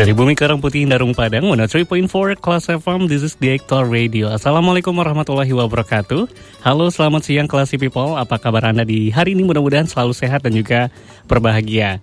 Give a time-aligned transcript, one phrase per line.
[0.00, 4.32] Dari Bumi Karang Putih Darung Padang 103.4 Kelas FM This is the Radio.
[4.32, 6.24] Assalamualaikum warahmatullahi wabarakatuh.
[6.64, 9.44] Halo selamat siang Classy People Apa kabar Anda di hari ini?
[9.44, 10.88] Mudah-mudahan selalu sehat dan juga
[11.28, 12.00] berbahagia.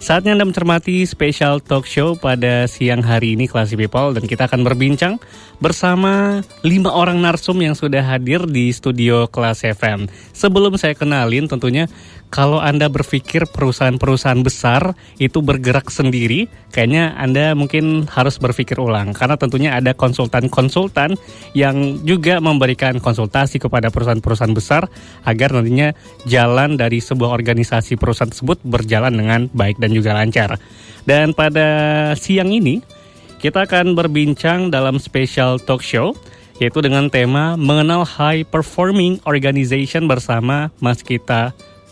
[0.00, 4.64] Saatnya Anda mencermati special talk show pada siang hari ini Classy People Dan kita akan
[4.64, 5.20] berbincang
[5.60, 11.92] bersama lima orang narsum yang sudah hadir di studio Kelas FM Sebelum saya kenalin tentunya
[12.32, 19.38] kalau Anda berpikir perusahaan-perusahaan besar itu bergerak sendiri, kayaknya Anda mungkin harus berpikir ulang karena
[19.38, 21.14] tentunya ada konsultan-konsultan
[21.54, 24.90] yang juga memberikan konsultasi kepada perusahaan-perusahaan besar
[25.22, 25.94] agar nantinya
[26.26, 30.58] jalan dari sebuah organisasi perusahaan tersebut berjalan dengan baik dan juga lancar.
[31.06, 31.68] Dan pada
[32.18, 32.82] siang ini
[33.38, 36.16] kita akan berbincang dalam special talk show
[36.62, 41.50] yaitu dengan tema mengenal high performing organization bersama Mas kita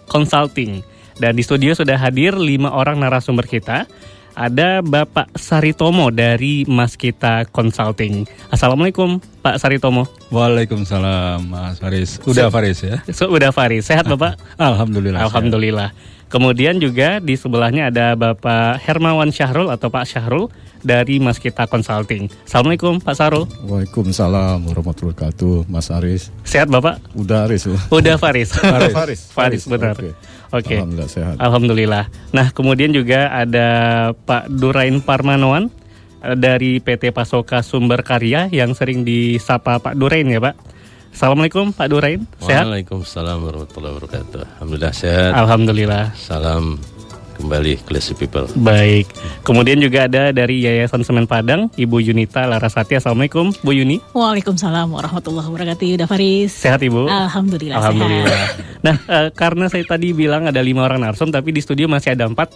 [0.08, 0.82] Consulting.
[1.18, 3.86] Dan di studio sudah hadir lima orang narasumber kita.
[4.32, 8.24] Ada Bapak Saritomo dari Mas Kita Consulting.
[8.48, 10.08] Assalamualaikum Pak Saritomo.
[10.32, 12.16] Waalaikumsalam Mas Faris.
[12.24, 13.04] Udah Faris ya?
[13.12, 13.84] So, udah Faris.
[13.84, 14.40] Sehat Bapak?
[14.56, 15.20] Alhamdulillah.
[15.28, 15.92] Alhamdulillah.
[16.32, 20.48] Kemudian juga di sebelahnya ada Bapak Hermawan Syahrul atau Pak Syahrul
[20.80, 22.32] dari Mas Kita Consulting.
[22.48, 23.44] Assalamualaikum Pak Sarul.
[23.68, 26.32] Waalaikumsalam warahmatullahi wabarakatuh, Mas Aris.
[26.48, 27.04] Sehat Bapak?
[27.12, 27.76] Udah Aris ya?
[27.92, 28.48] Udah Faris.
[28.56, 28.92] Faris.
[28.96, 29.20] Faris.
[29.28, 29.92] Faris, benar.
[29.92, 30.16] Oke.
[30.56, 30.76] Oke.
[30.80, 31.36] Alhamdulillah sehat.
[31.36, 32.04] Alhamdulillah.
[32.32, 33.68] Nah, kemudian juga ada
[34.16, 35.68] Pak Durain Parmanoan
[36.24, 40.56] eh, dari PT Pasoka Sumber Karya yang sering disapa Pak Durain ya, Pak.
[41.12, 42.24] Assalamualaikum Pak Durain.
[42.40, 42.64] Sehat?
[42.64, 44.42] Waalaikumsalam warahmatullahi wabarakatuh.
[44.58, 45.32] Alhamdulillah sehat.
[45.36, 46.04] Alhamdulillah.
[46.16, 46.80] Salam
[47.36, 48.48] kembali classy people.
[48.56, 49.12] Baik.
[49.44, 52.96] Kemudian juga ada dari Yayasan Semen Padang, Ibu Yunita Larasati.
[52.96, 54.00] Assalamualaikum, Bu Yuni.
[54.16, 56.00] Waalaikumsalam warahmatullahi wabarakatuh.
[56.00, 56.54] Udah Faris.
[56.54, 57.10] Sehat Ibu?
[57.10, 58.44] Alhamdulillah, Alhamdulillah.
[58.82, 62.26] Nah, eh, karena saya tadi bilang ada lima orang narsum, tapi di studio masih ada
[62.26, 62.50] empat.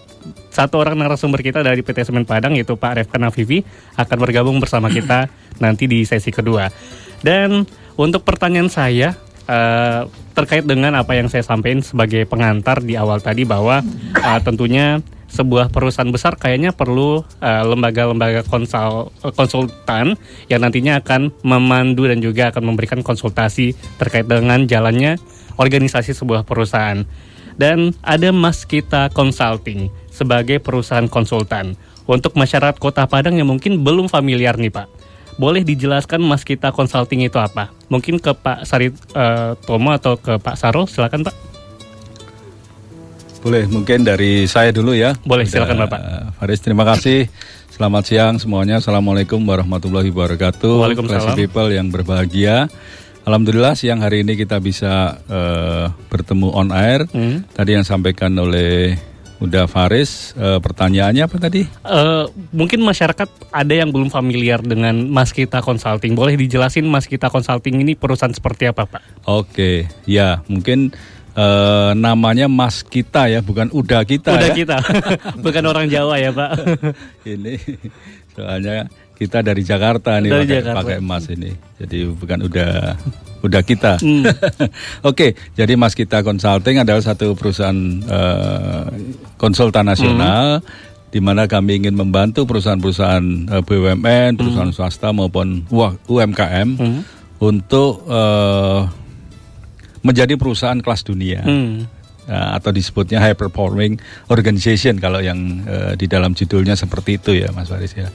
[0.50, 3.62] Satu orang narasumber kita dari PT Semen Padang, yaitu Pak Refkan Afifi,
[4.00, 5.28] akan bergabung bersama kita
[5.62, 6.66] nanti di sesi kedua.
[7.20, 9.16] Dan untuk pertanyaan saya,
[9.48, 10.00] eh,
[10.36, 13.80] terkait dengan apa yang saya sampaikan sebagai pengantar di awal tadi bahwa
[14.14, 20.14] eh, tentunya sebuah perusahaan besar kayaknya perlu eh, lembaga-lembaga konsul konsultan
[20.46, 25.18] yang nantinya akan memandu dan juga akan memberikan konsultasi terkait dengan jalannya
[25.56, 27.04] organisasi sebuah perusahaan.
[27.56, 31.72] Dan ada Mas Kita Consulting sebagai perusahaan konsultan
[32.04, 35.05] untuk masyarakat Kota Padang yang mungkin belum familiar nih Pak.
[35.36, 37.68] Boleh dijelaskan Mas Kita Consulting itu apa?
[37.92, 41.36] Mungkin ke Pak Sari eh, Tomo atau ke Pak Sarul, silakan Pak.
[43.44, 45.14] Boleh mungkin dari saya dulu ya.
[45.22, 46.00] Boleh, silakan, Bapak.
[46.40, 47.30] Faris terima kasih.
[47.70, 48.82] Selamat siang semuanya.
[48.82, 50.82] Assalamualaikum warahmatullahi wabarakatuh.
[50.82, 51.36] Waalaikumsalam.
[51.36, 52.66] Classy people yang berbahagia.
[53.22, 57.06] Alhamdulillah siang hari ini kita bisa eh, bertemu on air.
[57.12, 57.46] Hmm.
[57.54, 58.98] Tadi yang sampaikan oleh
[59.36, 61.68] Uda Faris, eh, pertanyaannya apa tadi?
[61.68, 62.24] Eh,
[62.56, 66.16] mungkin masyarakat ada yang belum familiar dengan Mas Kita Consulting.
[66.16, 69.28] Boleh dijelasin Mas Kita Consulting ini perusahaan seperti apa, Pak?
[69.28, 70.88] Oke, ya mungkin
[71.36, 74.56] eh, namanya Mas kita ya, bukan Uda kita Udah ya.
[74.56, 74.76] kita,
[75.44, 76.50] bukan orang Jawa ya, Pak.
[77.28, 77.60] ini
[78.32, 80.78] soalnya kita dari Jakarta nih Dari pakai, Jakarta.
[80.78, 81.50] pakai emas ini.
[81.76, 82.72] Jadi bukan udah
[83.38, 83.96] udah kita.
[83.98, 84.24] Hmm.
[85.08, 88.84] Oke, jadi Mas Kita Consulting adalah satu perusahaan eh,
[89.34, 90.68] konsultan nasional Hmm.
[91.08, 95.64] di mana kami ingin membantu perusahaan-perusahaan eh, BUMN, perusahaan swasta maupun
[96.04, 97.00] UMKM Hmm.
[97.38, 98.80] untuk eh,
[100.02, 101.40] menjadi perusahaan kelas dunia.
[101.40, 101.88] Hmm.
[102.26, 107.54] Nah, atau disebutnya high performing organization kalau yang eh, di dalam judulnya seperti itu ya
[107.54, 108.10] Mas Faris ya.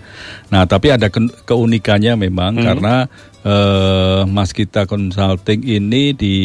[0.52, 3.08] Nah tapi ada ke- keunikannya memang karena
[3.40, 6.36] eh, Mas Kita Consulting ini di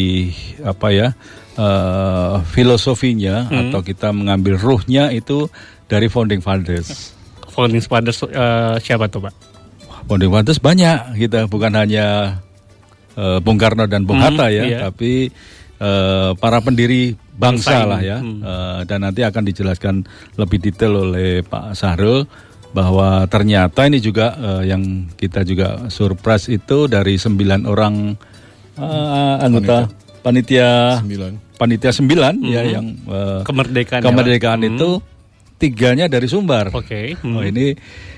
[0.63, 1.09] apa ya
[1.55, 5.51] eh, filosofinya atau kita mengambil ruhnya itu
[5.87, 7.19] dari founding fathers.
[7.51, 9.35] Founding Fathers eh, siapa tuh, Pak?
[10.07, 12.39] Founding fathers banyak kita bukan hanya
[13.17, 14.79] eh, Bung Karno dan Bung Hmm, Hatta ya, iya.
[14.87, 15.33] tapi
[15.77, 18.19] eh, para pendiri Bangsa bangsa lah ya.
[18.19, 18.41] Hmm.
[18.41, 19.95] Eh, dan nanti akan dijelaskan
[20.35, 22.25] lebih detail oleh Pak Sahrul
[22.73, 27.95] bahwa ternyata ini juga eh, yang kita juga surprise itu dari sembilan orang
[28.77, 29.89] eh, anggota
[30.21, 31.33] panitia Sembilan.
[31.57, 32.73] panitia sembilan ya Hmm.
[32.73, 34.01] yang eh, Kemerdekaan.
[34.01, 34.71] ya, kemerdekaan Hmm.
[34.73, 34.89] itu
[35.57, 36.73] tiganya dari Sumbar.
[36.73, 37.17] Oke.
[37.21, 37.49] Oh hmm.
[37.49, 37.67] ini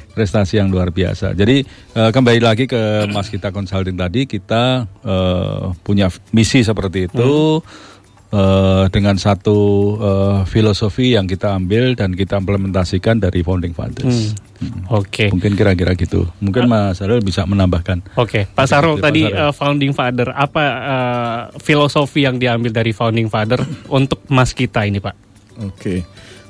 [0.08, 1.30] prestasi yang luar biasa.
[1.30, 1.62] Jadi
[1.94, 7.62] uh, kembali lagi ke Mas kita consulting tadi, kita uh, punya misi seperti itu.
[7.62, 7.86] Hmm
[8.32, 9.58] uh, dengan satu
[9.98, 14.34] uh, filosofi yang kita ambil dan kita implementasikan dari founding fathers.
[14.34, 14.48] Hmm.
[14.58, 14.82] Hmm.
[14.90, 15.06] Oke.
[15.06, 15.28] Okay.
[15.30, 16.26] Mungkin kira-kira gitu.
[16.42, 18.18] Mungkin uh, Mas Sarul bisa menambahkan.
[18.18, 18.42] Oke, okay.
[18.50, 24.26] Pak Sarul tadi uh, founding father apa uh, filosofi yang diambil dari founding father untuk
[24.26, 25.14] Mas kita ini, Pak?
[25.62, 25.72] Oke.
[25.78, 26.00] Okay.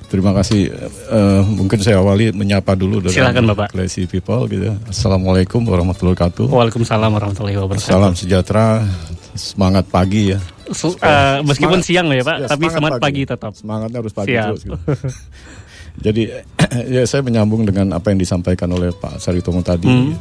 [0.09, 0.73] Terima kasih.
[1.13, 3.77] Uh, mungkin saya awali menyapa dulu dengan Silakan, Bapak.
[3.77, 4.73] Classy people gitu.
[4.89, 6.49] Assalamualaikum warahmatullahi wabarakatuh.
[6.49, 7.93] Waalaikumsalam warahmatullahi wabarakatuh.
[7.93, 8.89] Salam sejahtera,
[9.37, 10.41] semangat pagi ya.
[10.71, 13.05] Uh, meskipun semangat, siang ya Pak, ya, tapi semangat pagi.
[13.07, 13.53] pagi tetap.
[13.57, 14.45] Semangatnya harus pagi Siap.
[14.47, 14.63] terus.
[14.65, 14.77] Gitu.
[16.07, 16.23] Jadi
[16.95, 19.91] ya saya menyambung dengan apa yang disampaikan oleh Pak Saritomo tadi.
[19.91, 20.15] Hmm.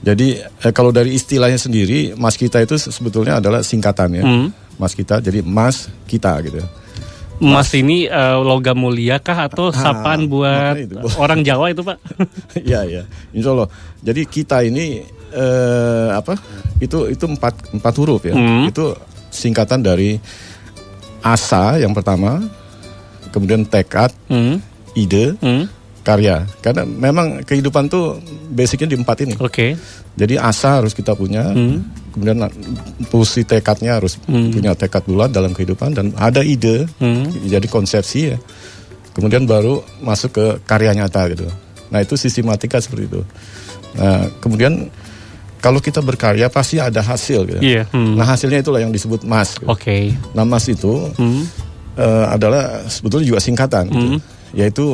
[0.00, 4.24] Jadi eh, kalau dari istilahnya sendiri, Mas kita itu sebetulnya adalah singkatan ya.
[4.24, 4.48] Hmm.
[4.80, 6.64] Mas kita, jadi Mas kita gitu.
[7.40, 10.96] Mas, mas ini uh, logam mulia kah atau ah, sapaan buat itu.
[11.24, 11.96] orang Jawa itu Pak?
[12.68, 13.68] Iya iya, Insya Allah.
[14.00, 15.00] Jadi kita ini
[15.32, 16.36] uh, apa?
[16.80, 18.36] Itu itu empat empat huruf ya.
[18.36, 18.68] Hmm.
[18.68, 18.92] Itu
[19.30, 20.18] singkatan dari
[21.22, 22.42] asa yang pertama,
[23.30, 24.58] kemudian tekad, hmm.
[24.98, 25.64] ide, hmm.
[26.02, 26.44] karya.
[26.60, 28.18] Karena memang kehidupan tuh
[28.50, 29.34] basicnya di empat ini.
[29.38, 29.48] Oke.
[29.48, 29.70] Okay.
[30.18, 32.12] Jadi asa harus kita punya, hmm.
[32.12, 32.44] kemudian
[33.08, 34.50] posisi tekadnya harus hmm.
[34.52, 37.46] punya tekad bulat dalam kehidupan dan ada ide, hmm.
[37.48, 38.38] jadi konsepsi ya.
[39.10, 41.46] Kemudian baru masuk ke karya nyata gitu.
[41.90, 43.22] Nah itu sistematika seperti itu.
[43.98, 44.86] Nah kemudian
[45.60, 47.60] kalau kita berkarya pasti ada hasil gitu.
[47.60, 47.84] Yeah.
[47.92, 48.16] Hmm.
[48.16, 49.60] Nah hasilnya itulah yang disebut mas.
[49.60, 49.68] Gitu.
[49.68, 49.84] Oke.
[49.84, 50.02] Okay.
[50.32, 51.42] Nah mas itu hmm.
[52.00, 53.84] uh, adalah sebetulnya juga singkatan.
[53.92, 54.08] Gitu.
[54.16, 54.20] Hmm.
[54.50, 54.84] Yaitu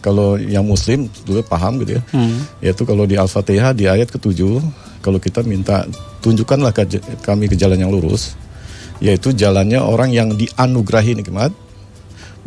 [0.00, 2.02] kalau yang Muslim dulu paham gitu ya.
[2.14, 2.40] Hmm.
[2.62, 4.62] Yaitu kalau di Al-Fatihah di ayat ketujuh
[5.04, 5.84] kalau kita minta
[6.24, 6.88] tunjukkanlah ke,
[7.20, 8.32] kami ke jalan yang lurus,
[9.04, 11.52] yaitu jalannya orang yang dianugerahi nikmat,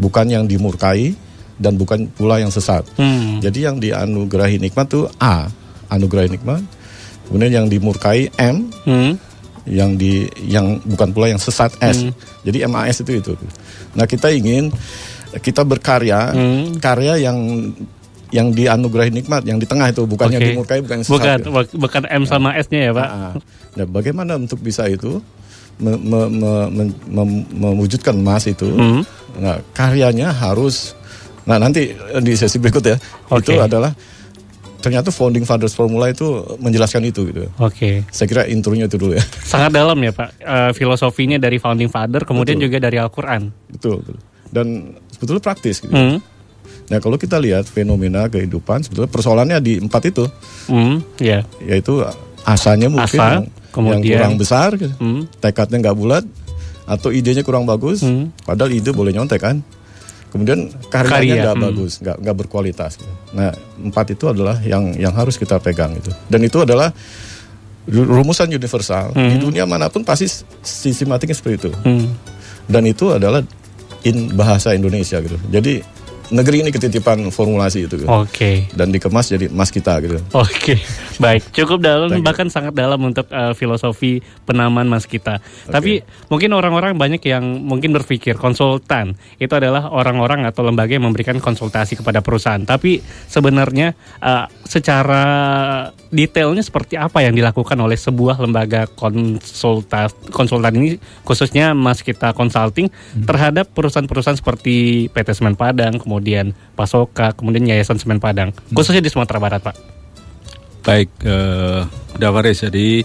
[0.02, 1.14] bukan yang dimurkai
[1.62, 2.82] dan bukan pula yang sesat.
[2.98, 3.38] Hmm.
[3.38, 5.46] Jadi yang dianugerahi nikmat tuh A,
[5.94, 6.66] anugerahi nikmat
[7.28, 9.12] Kemudian yang dimurkai M, hmm.
[9.68, 12.08] yang di yang bukan pula yang sesat S.
[12.08, 12.16] Hmm.
[12.48, 13.34] Jadi MAS itu itu.
[14.00, 14.72] Nah kita ingin
[15.44, 16.80] kita berkarya, hmm.
[16.80, 17.38] karya yang
[18.32, 20.36] yang dianugerahi nikmat, yang di tengah itu bukan okay.
[20.36, 21.16] yang dimurkai, bukan yang sesat.
[21.16, 21.78] Bukan, ya.
[21.80, 23.08] bukan M sama nah, S-nya ya pak.
[23.08, 23.34] Nah,
[23.76, 25.20] nah, bagaimana untuk bisa itu
[25.80, 27.24] me, me, me, me, me,
[27.56, 28.68] mewujudkan emas itu?
[28.68, 29.04] Hmm.
[29.40, 30.96] Nah karyanya harus,
[31.44, 31.92] nah nanti
[32.24, 32.98] di sesi berikut ya
[33.32, 33.56] okay.
[33.56, 33.92] itu adalah
[34.88, 36.24] ternyata founding fathers formula itu
[36.64, 37.52] menjelaskan itu gitu.
[37.60, 37.76] Oke.
[37.76, 37.96] Okay.
[38.08, 39.24] Saya kira intronya itu dulu ya.
[39.44, 42.72] Sangat dalam ya Pak uh, filosofinya dari founding father kemudian betul.
[42.72, 43.52] juga dari Al-Qur'an.
[43.68, 44.16] Betul, betul.
[44.48, 45.92] Dan sebetulnya praktis gitu.
[45.92, 46.24] Hmm.
[46.88, 50.24] Nah, kalau kita lihat fenomena kehidupan sebetulnya persoalannya di empat itu.
[50.72, 51.44] Hmm, yeah.
[51.60, 52.00] Yaitu
[52.48, 53.46] asanya mungkin Asa, yang,
[53.76, 54.96] kemudian, yang kurang besar, gitu.
[54.96, 55.28] hmm.
[55.44, 56.24] tekadnya nggak bulat
[56.88, 58.48] atau idenya kurang bagus, hmm.
[58.48, 59.60] padahal ide boleh nyontek kan
[60.38, 61.66] kemudian karyanya nggak hmm.
[61.66, 63.02] bagus, nggak nggak berkualitas.
[63.34, 63.50] Nah
[63.82, 66.14] empat itu adalah yang yang harus kita pegang itu.
[66.30, 66.94] Dan itu adalah
[67.90, 69.30] rumusan universal hmm.
[69.34, 70.30] di dunia mana pun pasti
[70.62, 71.72] sistematiknya seperti itu.
[71.82, 72.14] Hmm.
[72.70, 73.42] Dan itu adalah
[74.06, 75.42] in bahasa Indonesia gitu.
[75.50, 75.82] Jadi
[76.32, 77.96] negeri ini ketitipan formulasi itu.
[78.04, 78.08] Gitu.
[78.08, 78.32] Oke.
[78.32, 78.56] Okay.
[78.74, 80.20] Dan dikemas jadi emas kita gitu.
[80.36, 80.78] Oke, okay.
[81.24, 81.52] baik.
[81.56, 85.40] Cukup dalam bahkan sangat dalam untuk uh, filosofi penamaan mas kita.
[85.40, 85.72] Okay.
[85.72, 85.92] Tapi
[86.28, 92.00] mungkin orang-orang banyak yang mungkin berpikir konsultan itu adalah orang-orang atau lembaga yang memberikan konsultasi
[92.00, 92.62] kepada perusahaan.
[92.62, 95.24] Tapi sebenarnya uh, secara
[96.10, 100.90] detailnya seperti apa yang dilakukan oleh sebuah lembaga konsultan konsultan ini
[101.28, 103.28] khususnya mas kita consulting hmm.
[103.28, 108.76] terhadap perusahaan-perusahaan seperti PT Semen Padang, kemudian Pasoka, kemudian Yayasan Semen Padang, hmm.
[108.76, 109.76] khususnya di Sumatera Barat, Pak.
[110.88, 111.84] Baik, uh,
[112.16, 113.04] Davaris, jadi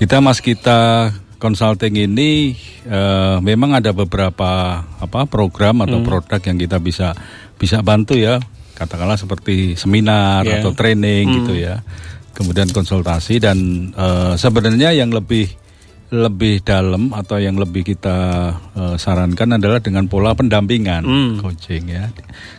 [0.00, 2.56] kita mas kita consulting ini
[2.88, 6.06] uh, memang ada beberapa apa program atau hmm.
[6.08, 7.12] produk yang kita bisa
[7.60, 8.40] bisa bantu ya,
[8.76, 10.60] katakanlah seperti seminar yeah.
[10.60, 11.36] atau training hmm.
[11.40, 11.80] gitu ya,
[12.36, 15.48] kemudian konsultasi dan uh, sebenarnya yang lebih
[16.06, 18.16] lebih dalam atau yang lebih kita
[18.54, 21.32] uh, sarankan adalah dengan pola pendampingan mm.
[21.42, 22.06] coaching ya.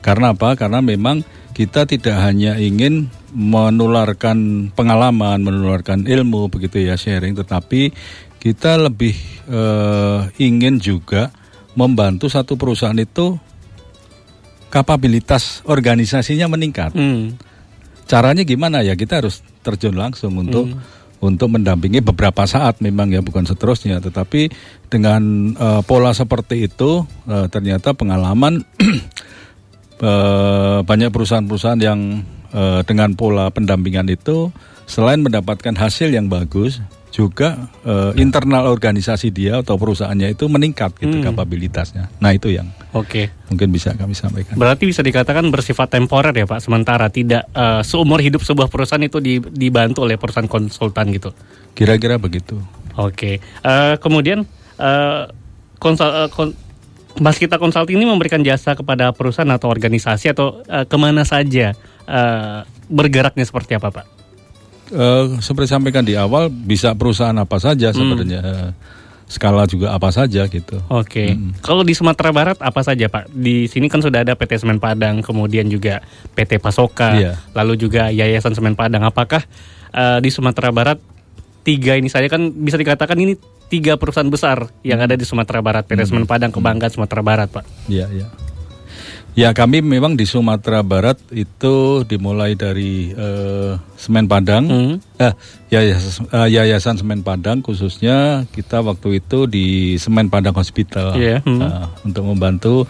[0.04, 0.60] Karena apa?
[0.60, 1.24] Karena memang
[1.56, 7.96] kita tidak hanya ingin menularkan pengalaman, menularkan ilmu begitu ya sharing, tetapi
[8.38, 9.16] kita lebih
[9.48, 11.32] uh, ingin juga
[11.80, 13.40] membantu satu perusahaan itu
[14.68, 16.94] kapabilitas organisasinya meningkat.
[16.94, 17.40] Mm.
[18.08, 18.96] Caranya gimana ya?
[18.96, 24.54] Kita harus terjun langsung untuk mm untuk mendampingi beberapa saat memang ya bukan seterusnya tetapi
[24.86, 28.62] dengan uh, pola seperti itu uh, ternyata pengalaman
[30.02, 32.22] uh, banyak perusahaan-perusahaan yang
[32.54, 34.54] uh, dengan pola pendampingan itu
[34.86, 36.80] selain mendapatkan hasil yang bagus
[37.18, 41.26] juga uh, internal organisasi dia atau perusahaannya itu meningkat gitu hmm.
[41.34, 42.14] kapabilitasnya.
[42.22, 43.34] Nah itu yang Oke.
[43.50, 44.54] Mungkin bisa kami sampaikan.
[44.54, 49.18] Berarti bisa dikatakan bersifat temporer ya Pak, sementara tidak uh, seumur hidup sebuah perusahaan itu
[49.50, 51.34] dibantu oleh perusahaan konsultan gitu.
[51.74, 52.62] Kira-kira begitu.
[52.98, 53.42] Oke.
[53.66, 54.46] Uh, kemudian
[54.78, 55.30] uh,
[55.82, 56.54] konsul, uh, kon,
[57.18, 61.74] Mas kita Consulting ini memberikan jasa kepada perusahaan atau organisasi atau uh, ke mana saja
[62.06, 62.62] uh,
[62.94, 64.17] bergeraknya seperti apa Pak?
[64.88, 67.98] Uh, seperti sampaikan di awal bisa perusahaan apa saja hmm.
[67.98, 68.42] sebenarnya
[69.28, 70.80] skala juga apa saja gitu.
[70.88, 71.12] Oke.
[71.12, 71.30] Okay.
[71.36, 71.52] Hmm.
[71.60, 73.28] Kalau di Sumatera Barat apa saja Pak?
[73.36, 76.00] Di sini kan sudah ada PT Semen Padang, kemudian juga
[76.34, 77.36] PT Pasoka, yeah.
[77.52, 79.04] lalu juga Yayasan Semen Padang.
[79.04, 79.44] Apakah
[79.92, 80.98] uh, di Sumatera Barat
[81.68, 83.36] tiga ini saja kan bisa dikatakan ini
[83.68, 85.08] tiga perusahaan besar yang hmm.
[85.12, 86.10] ada di Sumatera Barat, PT hmm.
[86.10, 87.92] Semen Padang, Kebanggaan Sumatera Barat, Pak.
[87.92, 88.47] Iya, iya.
[89.38, 95.22] Ya kami memang di Sumatera Barat itu dimulai dari uh, Semen Padang, hmm.
[95.22, 95.34] eh,
[95.70, 101.46] yayasan, uh, yayasan Semen Padang khususnya kita waktu itu di Semen Padang Hospital yeah.
[101.46, 101.62] hmm.
[101.62, 102.90] uh, untuk membantu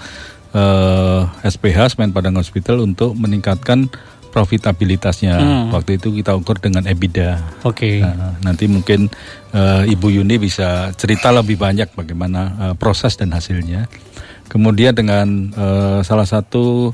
[0.56, 3.92] uh, SPH Semen Padang Hospital untuk meningkatkan
[4.32, 5.36] profitabilitasnya.
[5.36, 5.76] Hmm.
[5.76, 7.60] Waktu itu kita ukur dengan EBITDA.
[7.68, 8.00] Oke.
[8.00, 8.08] Okay.
[8.08, 9.12] Nah, nanti mungkin
[9.52, 13.92] uh, Ibu Yuni bisa cerita lebih banyak bagaimana uh, proses dan hasilnya.
[14.58, 16.90] Kemudian dengan uh, salah satu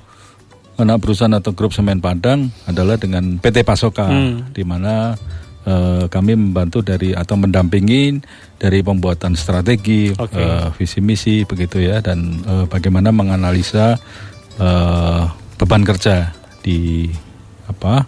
[0.75, 4.51] anak perusahaan atau grup semen Padang adalah dengan PT Pasoka, hmm.
[4.51, 5.15] di mana
[5.63, 8.20] uh, kami membantu dari atau mendampingi
[8.60, 10.43] dari pembuatan strategi, okay.
[10.43, 13.96] uh, visi misi begitu ya, dan uh, bagaimana menganalisa
[14.60, 16.36] uh, beban kerja
[16.67, 17.08] di
[17.63, 18.03] apa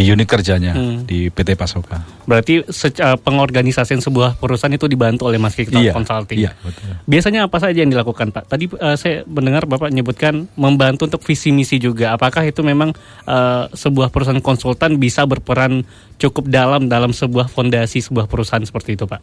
[0.00, 1.04] di unit kerjanya hmm.
[1.04, 2.00] di PT Pasoka.
[2.24, 6.40] Berarti secara pengorganisasian sebuah perusahaan itu dibantu oleh Mas Kikta iya, Consulting.
[6.40, 6.96] Iya, betul.
[7.04, 8.48] Biasanya apa saja yang dilakukan Pak?
[8.48, 12.16] Tadi uh, saya mendengar Bapak menyebutkan membantu untuk visi misi juga.
[12.16, 12.96] Apakah itu memang
[13.28, 15.84] uh, sebuah perusahaan konsultan bisa berperan
[16.16, 19.20] cukup dalam dalam sebuah fondasi sebuah perusahaan seperti itu Pak?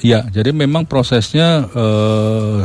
[0.00, 2.64] Iya, jadi memang prosesnya uh,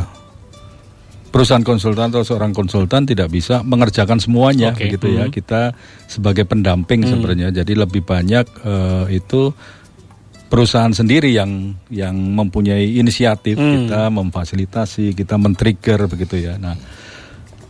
[1.36, 4.88] perusahaan konsultan atau seorang konsultan tidak bisa mengerjakan semuanya okay.
[4.88, 5.28] begitu ya.
[5.28, 5.32] Hmm.
[5.36, 5.76] Kita
[6.08, 7.10] sebagai pendamping hmm.
[7.12, 7.48] sebenarnya.
[7.52, 9.52] Jadi lebih banyak uh, itu
[10.48, 13.68] perusahaan sendiri yang yang mempunyai inisiatif hmm.
[13.84, 16.56] kita memfasilitasi, kita men-trigger begitu ya.
[16.56, 16.72] Nah,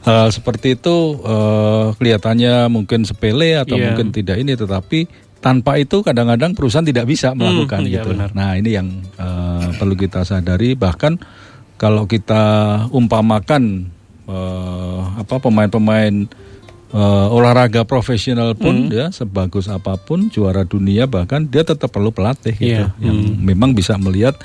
[0.06, 3.90] uh, seperti itu uh, kelihatannya mungkin sepele atau yeah.
[3.90, 5.10] mungkin tidak ini tetapi
[5.42, 8.10] tanpa itu kadang-kadang perusahaan tidak bisa melakukan hmm, gitu.
[8.14, 11.18] Ya nah, ini yang uh, perlu kita sadari bahkan
[11.76, 12.44] kalau kita
[12.92, 13.92] umpamakan
[14.28, 16.28] uh, apa pemain-pemain
[16.92, 18.92] uh, olahraga profesional pun mm.
[18.92, 22.92] ya sebagus apa pun juara dunia bahkan dia tetap perlu pelatih gitu yeah.
[23.00, 23.44] yang mm.
[23.44, 24.36] memang bisa melihat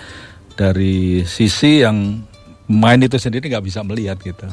[0.60, 2.22] dari sisi yang
[2.68, 4.48] main itu sendiri nggak bisa melihat gitu.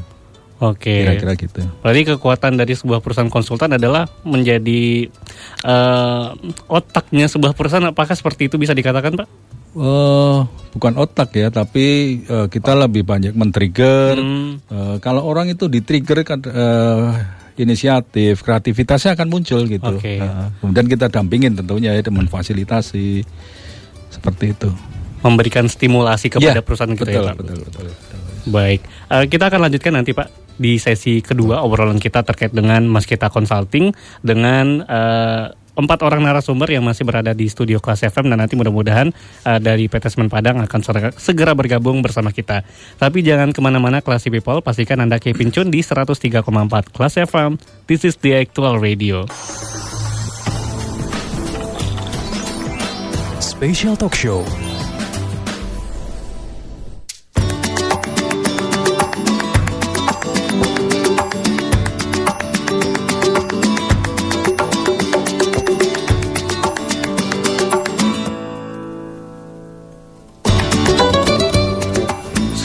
[0.58, 0.90] Oke.
[0.90, 0.98] Okay.
[1.06, 1.60] Kira-kira gitu.
[1.86, 5.06] Berarti kekuatan dari sebuah perusahaan konsultan adalah menjadi
[5.62, 6.34] uh,
[6.66, 7.94] otaknya sebuah perusahaan.
[7.94, 9.28] Apakah seperti itu bisa dikatakan, Pak?
[9.76, 12.88] Uh, bukan otak ya, tapi uh, kita oh.
[12.88, 14.16] lebih banyak men-trigger.
[14.16, 14.64] Hmm.
[14.70, 17.12] Uh, kalau orang itu di-trigger kan uh,
[17.58, 19.98] inisiatif, kreativitasnya akan muncul gitu.
[19.98, 20.22] Okay.
[20.22, 23.26] Uh, kemudian kita dampingin tentunya ya, memfasilitasi
[24.08, 24.70] seperti itu.
[25.18, 27.36] Memberikan stimulasi kepada ya, perusahaan kita betul, ya, Pak.
[27.42, 28.18] Betul, betul, betul.
[28.48, 33.06] Baik, uh, kita akan lanjutkan nanti Pak di sesi kedua obrolan kita terkait dengan Mas
[33.06, 33.94] Kita Consulting
[34.26, 39.14] dengan uh, empat orang narasumber yang masih berada di studio kelas FM dan nanti mudah-mudahan
[39.46, 40.80] uh, dari PT Semen Padang akan
[41.14, 42.66] segera bergabung bersama kita.
[42.98, 46.42] Tapi jangan ke mana-mana Classy People, pastikan Anda keep tune di 103,4
[46.90, 47.62] kelas FM.
[47.86, 49.24] This is the actual radio.
[53.38, 54.46] Special Talk Show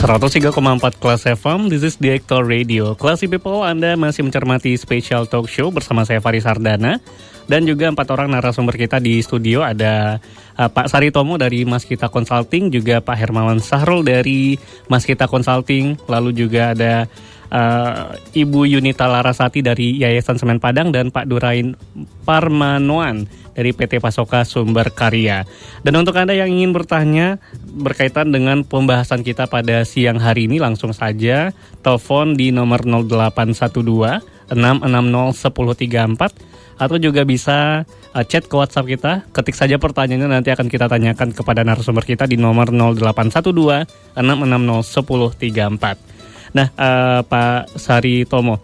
[0.04, 2.92] 103,4 Kelas FM, this is the Actor Radio.
[2.92, 7.00] Classy People, Anda masih mencermati Special Talk Show bersama saya Faris Sardana
[7.48, 10.20] dan juga empat orang narasumber kita di studio ada
[10.60, 14.60] uh, Pak Sari Tomo dari Mas Kita Consulting, juga Pak Hermawan Sahrul dari
[14.92, 17.08] Mas Kita Consulting, lalu juga ada
[17.54, 21.78] uh, Ibu Yunita Larasati dari Yayasan Semen Padang dan Pak Durain
[22.26, 25.46] Parmanoan dari PT Pasoka Sumber Karya.
[25.86, 30.90] Dan untuk Anda yang ingin bertanya berkaitan dengan pembahasan kita pada siang hari ini langsung
[30.90, 31.54] saja
[31.86, 39.12] telepon di nomor 0812 660 1034 atau juga bisa uh, chat ke WhatsApp kita.
[39.30, 46.13] Ketik saja pertanyaannya nanti akan kita tanyakan kepada narasumber kita di nomor 0812 660 1034.
[46.54, 48.62] Nah, uh, Pak Sari Tomo,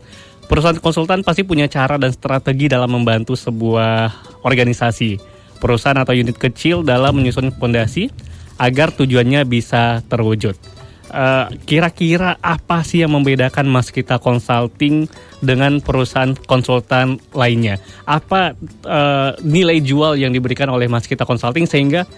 [0.50, 4.10] Perusahaan konsultan pasti punya cara dan strategi dalam membantu sebuah
[4.42, 5.22] organisasi,
[5.62, 8.10] perusahaan atau unit kecil dalam menyusun fondasi
[8.58, 10.58] agar tujuannya bisa terwujud.
[11.10, 17.78] eh, kira-kira apa sih yang membedakan Mas Kita Consulting dengan perusahaan konsultan lainnya?
[18.02, 18.54] Apa
[18.86, 22.10] eh, nilai jual yang diberikan oleh Mas Kita Consulting sehingga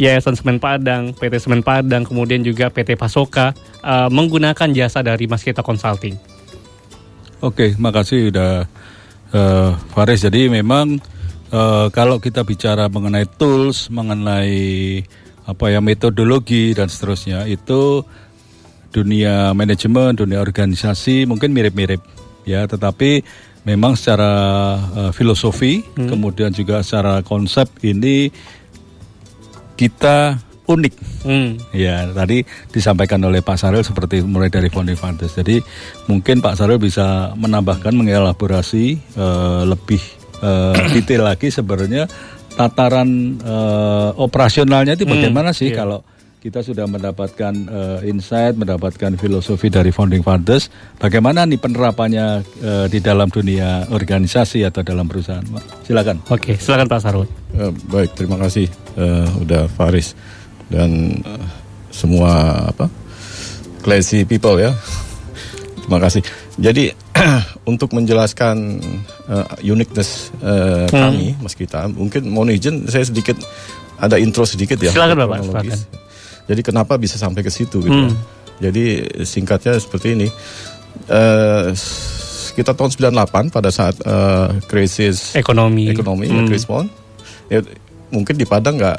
[0.00, 3.52] Yayasan Semen Padang, PT Semen Padang, kemudian juga PT Pasoka
[3.84, 6.16] eh, menggunakan jasa dari Mas Kita Consulting?
[7.42, 8.64] Oke, makasih udah
[9.34, 10.22] eh, Faris.
[10.24, 10.96] Jadi memang
[11.52, 15.02] eh, kalau kita bicara mengenai tools, mengenai
[15.42, 18.06] apa ya metodologi dan seterusnya itu
[18.94, 21.98] dunia manajemen, dunia organisasi mungkin mirip-mirip
[22.46, 23.26] ya, tetapi
[23.66, 24.32] memang secara
[24.78, 28.30] eh, filosofi, kemudian juga secara konsep ini
[29.82, 30.38] kita
[30.70, 30.94] unik.
[31.26, 31.58] Hmm.
[31.74, 35.34] Ya, tadi disampaikan oleh Pak Saril seperti mulai dari founding fathers.
[35.34, 35.58] Jadi
[36.06, 39.98] mungkin Pak Saril bisa menambahkan mengelaborasi eh, lebih
[40.38, 42.06] eh, detail lagi sebenarnya
[42.54, 45.82] tataran eh, operasionalnya itu Hmm, bagaimana sih iya.
[45.82, 46.06] kalau
[46.42, 52.98] kita sudah mendapatkan eh, insight, mendapatkan filosofi dari founding fathers, bagaimana nih penerapannya eh, di
[52.98, 55.46] dalam dunia organisasi atau dalam perusahaan?
[55.86, 56.18] Silakan.
[56.34, 57.30] Oke, silakan Pak Sarul.
[57.54, 58.66] Eh, baik, terima kasih
[58.98, 60.18] eh, udah Faris
[60.66, 61.46] dan eh,
[61.94, 62.90] semua apa
[63.86, 64.74] classy people ya.
[65.86, 66.26] Terima kasih.
[66.58, 66.90] Jadi
[67.70, 68.82] untuk menjelaskan
[69.30, 73.38] eh, uniqueness eh, kami, mas kita, mungkin mohon izin saya sedikit
[74.02, 74.90] ada intro sedikit ya.
[74.90, 76.02] Silakan, Bapak.
[76.52, 77.88] Jadi kenapa bisa sampai ke situ gitu?
[77.88, 78.06] ya.
[78.06, 78.16] Hmm.
[78.60, 78.84] Jadi
[79.24, 80.28] singkatnya seperti ini.
[81.02, 81.64] Eh,
[82.52, 85.88] kita tahun 98 pada saat eh, krisis Ekonomi.
[85.88, 86.46] ekonomi Hmm.
[86.46, 86.86] ya Paul.
[87.48, 87.60] Ya,
[88.08, 88.98] mungkin di Padang nggak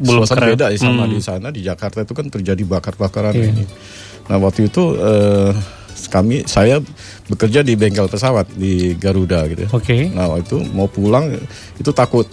[0.00, 1.12] Belum suasana beda ya sama Hmm.
[1.12, 3.52] di sana di Jakarta itu kan terjadi bakar-bakaran Iya.
[3.52, 3.64] ini.
[4.26, 5.52] Nah waktu itu eh,
[6.08, 6.80] kami saya
[7.26, 9.62] bekerja di bengkel pesawat di Garuda gitu.
[9.62, 9.70] ya.
[9.70, 10.08] Oke.
[10.08, 11.28] Nah waktu itu mau pulang
[11.76, 12.24] itu takut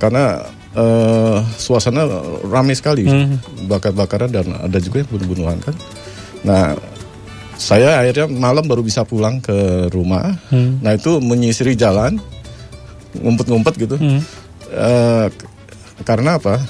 [0.00, 2.04] karena eh, suasana
[2.44, 3.38] ramai sekali Hmm.
[3.64, 5.74] bakar-bakaran dan ada juga yang bunuh-bunuhan kan.
[6.40, 6.76] Nah
[7.54, 9.54] saya akhirnya malam baru bisa pulang ke
[9.88, 10.36] rumah.
[10.48, 10.78] Hmm.
[10.78, 12.20] Nah itu menyisiri jalan,
[13.14, 13.96] ngumpet-ngumpet gitu.
[13.96, 14.20] Hmm.
[15.28, 15.48] K-
[16.04, 16.60] karena apa?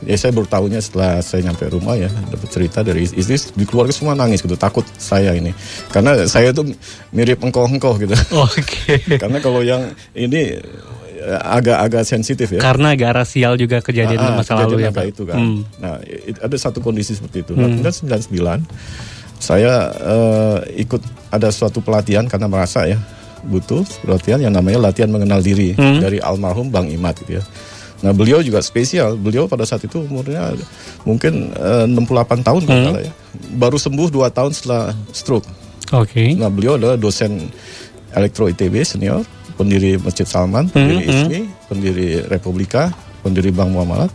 [0.00, 3.68] Ya saya baru tahunya setelah saya nyampe rumah ya dapat cerita dari is- istri di
[3.68, 5.52] keluarga semua nangis gitu takut saya ini
[5.92, 6.72] karena saya tuh
[7.10, 8.96] mirip engkoh-engkoh gitu Oke.
[9.20, 9.84] karena kalau yang
[10.16, 10.56] ini
[11.38, 15.04] agak-agak sensitif ya Karena agak rasial juga kejadian di Ah, masa lalu ya Pak.
[15.06, 15.36] itu kan.
[15.36, 15.60] Hmm.
[15.76, 17.52] Nah, i- ada satu kondisi seperti itu.
[17.52, 18.64] Nah, kemudian 99
[19.36, 23.00] saya eh, ikut ada suatu pelatihan karena merasa ya
[23.40, 25.96] butuh pelatihan yang namanya latihan mengenal diri Hmm.
[25.98, 27.44] dari almarhum Bang Imat gitu ya.
[28.00, 29.12] Nah, beliau juga spesial.
[29.14, 30.56] Beliau pada saat itu umurnya
[31.02, 32.88] mungkin eh, 68 tahun kalau Hmm.
[32.90, 33.12] salah ya.
[33.54, 35.48] Baru sembuh 2 tahun setelah stroke.
[35.90, 36.32] Oke.
[36.34, 37.48] Nah, beliau adalah dosen
[38.10, 39.22] elektro ITB senior,
[39.60, 41.12] pendiri Masjid Salman, pendiri Hmm, hmm.
[41.20, 42.88] ISMI, pendiri Republika,
[43.20, 44.08] pendiri Bank Muamalat.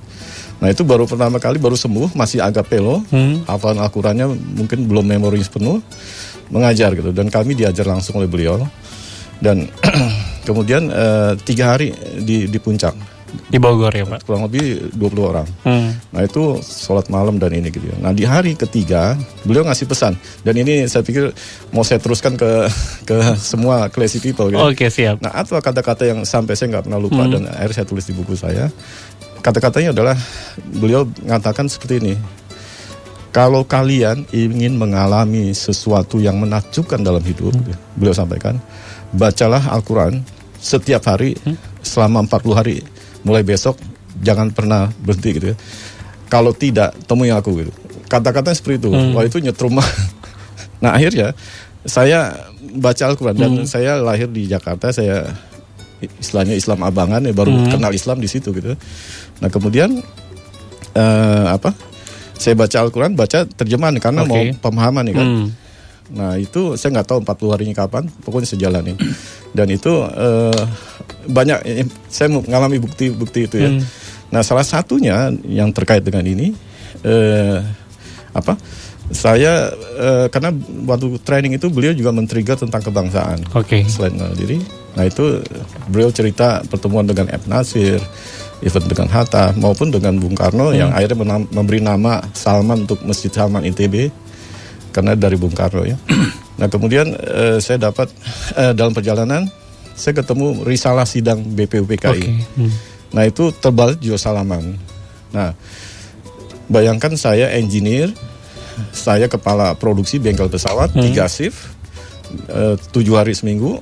[0.58, 3.46] Nah, itu baru pertama kali baru sembuh, masih agak pelo, Hmm.
[3.46, 4.26] hafalan Al-Qur'annya
[4.58, 5.78] mungkin belum memori penuh,
[6.50, 7.14] mengajar gitu.
[7.14, 8.66] Dan kami diajar langsung oleh beliau.
[9.38, 9.70] Dan
[10.48, 12.96] kemudian eh, tiga hari di, di puncak,
[13.52, 14.24] Di Bogor ya Pak.
[14.24, 15.48] kurang lebih 20 orang.
[15.62, 15.92] Hmm.
[16.14, 17.98] Nah itu sholat malam dan ini gitu ya.
[18.00, 20.14] Nah di hari ketiga beliau ngasih pesan
[20.46, 21.34] dan ini saya pikir
[21.74, 22.70] mau saya teruskan ke
[23.04, 24.62] ke semua classy people gitu.
[24.62, 25.20] Oke siap.
[25.20, 28.38] Nah apa kata-kata yang sampai saya nggak pernah lupa dan akhirnya saya tulis di buku
[28.38, 28.70] saya.
[29.44, 30.18] Kata-katanya adalah
[30.58, 32.16] beliau mengatakan seperti ini.
[33.36, 37.52] Kalau kalian ingin mengalami sesuatu yang menakjubkan dalam hidup,
[38.00, 38.64] beliau sampaikan,
[39.12, 40.24] bacalah Al-Quran
[40.56, 41.36] setiap hari
[41.84, 42.80] selama 40 hari.
[43.28, 43.76] Mulai besok
[44.24, 45.56] jangan pernah berhenti gitu ya.
[46.36, 47.72] Kalau tidak, temui aku gitu.
[48.12, 48.90] Kata-katanya seperti itu.
[48.92, 49.80] Wah itu nyetrum.
[50.84, 51.32] nah akhirnya
[51.88, 55.32] saya baca Al-Quran dan saya lahir di Jakarta, saya
[56.04, 58.76] istilahnya Islam abangan ya baru kenal Islam di situ gitu.
[59.40, 60.04] Nah kemudian
[60.92, 61.72] eh, apa?
[62.36, 64.30] Saya baca Al-Quran, baca terjemahan karena Oke.
[64.30, 65.28] mau pemahaman nih kan.
[65.28, 65.48] Hmm.
[66.12, 69.00] Nah itu saya nggak tahu 40 harinya kapan, pokoknya sejalanin.
[69.56, 70.62] Dan itu eh,
[71.32, 73.72] banyak, eh, saya mengalami bukti-bukti itu ya.
[73.72, 73.84] Hmm.
[74.36, 76.52] Nah salah satunya yang terkait dengan ini,
[77.08, 77.64] eh,
[78.36, 78.60] apa?
[79.16, 80.52] Saya eh, karena
[80.84, 83.48] waktu training itu beliau juga men-trigger tentang kebangsaan.
[83.56, 83.88] Oke.
[83.88, 84.60] Selain mengenal diri,
[84.92, 85.40] nah itu
[85.88, 88.04] beliau cerita pertemuan dengan Eb Nasir,
[88.60, 93.32] event dengan Hatta maupun dengan Bung Karno yang akhirnya menam- memberi nama Salman untuk Masjid
[93.32, 94.12] Salman ITB
[94.92, 95.96] karena dari Bung Karno ya.
[96.60, 98.12] nah kemudian eh, saya dapat
[98.58, 99.48] eh, dalam perjalanan
[99.96, 102.20] saya ketemu risalah sidang BPUPKI.
[102.20, 102.32] Oke.
[102.60, 102.74] Hmm.
[103.16, 104.76] Nah itu tebal juga salaman.
[105.32, 105.56] Nah
[106.68, 108.12] bayangkan saya engineer,
[108.92, 111.72] saya kepala produksi bengkel pesawat, tiga shift,
[112.52, 113.80] eh, tujuh hari seminggu.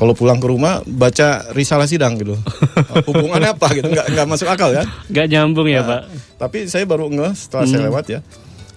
[0.00, 2.34] Kalau pulang ke rumah baca risalah sidang gitu,
[3.06, 3.86] hubungannya apa gitu?
[3.86, 4.88] Nggak nggak masuk akal kan?
[5.12, 6.02] Gak nyambung ya Nah, Pak.
[6.42, 8.20] Tapi saya baru ngeh setelah saya lewat ya.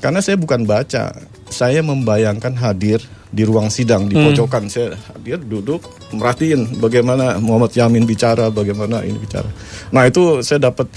[0.03, 1.17] Karena saya bukan baca,
[1.49, 3.01] saya membayangkan hadir
[3.35, 4.31] di ruang sidang di Hmm.
[4.31, 5.83] pojokan saya hadir duduk
[6.15, 9.51] merhatiin bagaimana Muhammad Yamin bicara, bagaimana ini bicara.
[9.91, 10.87] Nah itu saya dapat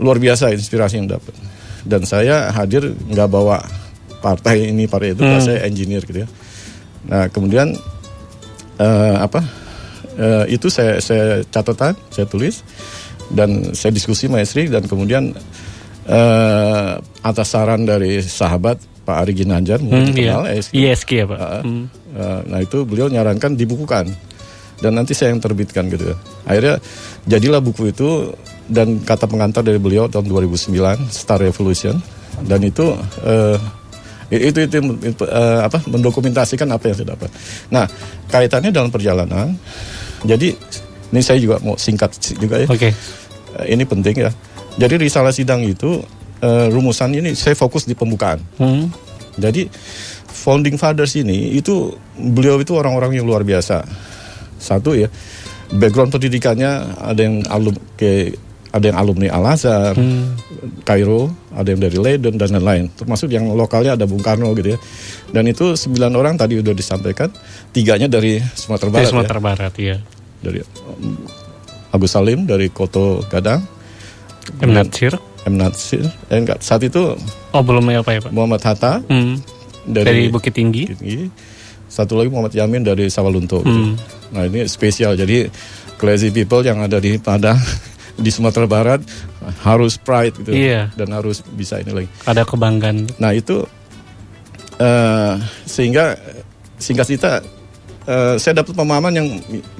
[0.00, 1.36] luar biasa inspirasi yang dapat.
[1.84, 3.60] Dan saya hadir nggak bawa
[4.24, 5.44] partai ini partai itu, Hmm.
[5.44, 6.28] saya engineer gitu ya.
[7.12, 7.76] Nah kemudian
[8.80, 9.44] eh, apa
[10.16, 12.64] eh, itu saya saya catatan, saya tulis
[13.28, 15.36] dan saya diskusi sama istri dan kemudian
[16.08, 16.90] eh,
[17.22, 20.38] atas saran dari sahabat Pak Ari Ginanjar mungkin Hmm, iya.
[20.38, 20.72] kenal ESG.
[20.74, 21.38] ISG ya Pak.
[21.38, 21.84] Uh, Hmm.
[22.14, 24.06] uh, nah itu beliau nyarankan dibukukan
[24.78, 26.14] dan nanti saya yang terbitkan gitu.
[26.42, 26.78] Akhirnya
[27.26, 28.34] jadilah buku itu
[28.66, 30.74] dan kata pengantar dari beliau tahun 2009
[31.08, 31.98] Star Revolution
[32.46, 33.58] dan itu uh,
[34.32, 37.28] itu itu, itu, uh, apa mendokumentasikan apa yang saya dapat.
[37.68, 37.84] Nah
[38.26, 39.54] kaitannya dalam perjalanan.
[40.22, 40.54] Jadi
[41.12, 42.66] ini saya juga mau singkat juga ya.
[42.70, 42.90] Oke.
[43.58, 44.30] Uh, ini penting ya.
[44.80, 46.00] Jadi risalah sidang itu
[46.42, 48.42] uh, rumusan ini saya fokus di pembukaan.
[48.58, 48.90] Hmm.
[49.38, 49.70] Jadi
[50.28, 53.86] founding fathers ini itu beliau itu orang-orang yang luar biasa.
[54.60, 55.08] Satu ya,
[55.74, 58.36] background pendidikannya ada yang alum ke
[58.72, 59.92] ada yang alumni Al Azhar,
[60.88, 62.88] Kairo, ada yang dari Leiden dan lain-lain.
[62.96, 64.78] Termasuk yang lokalnya ada Bung Karno gitu ya.
[65.28, 67.28] Dan itu sembilan orang tadi udah disampaikan,
[67.68, 69.12] tiganya dari Sumatera Barat ya.
[69.12, 69.96] Sumatera Barat ya.
[70.40, 71.20] Dari um,
[71.92, 73.60] Agus Salim dari Koto Gadang,
[74.64, 74.72] M.
[74.72, 75.20] Natsir.
[75.42, 77.18] M Natsir, eh, enggak, saat itu
[77.50, 78.30] Oh belum ya Pak ya Pak.
[78.30, 79.42] Muhammad Hatta Hmm.
[79.82, 80.86] Dari, Bukit Tinggi.
[80.86, 81.26] Tinggi.
[81.90, 83.60] Satu lagi Muhammad Yamin dari Sawalunto.
[83.66, 83.74] gitu.
[83.74, 83.98] Hmm.
[84.30, 85.18] Nah ini spesial.
[85.18, 85.50] Jadi
[85.98, 87.58] crazy people yang ada di Padang,
[88.24, 89.02] di Sumatera Barat
[89.66, 90.54] harus pride gitu.
[90.54, 90.94] Iya.
[90.94, 92.08] Dan harus bisa ini lagi.
[92.24, 93.10] Ada kebanggaan.
[93.18, 93.66] Nah itu
[94.78, 95.34] eh,
[95.66, 96.14] sehingga
[96.78, 97.42] singkat cerita
[98.06, 99.28] eh, saya dapat pemahaman yang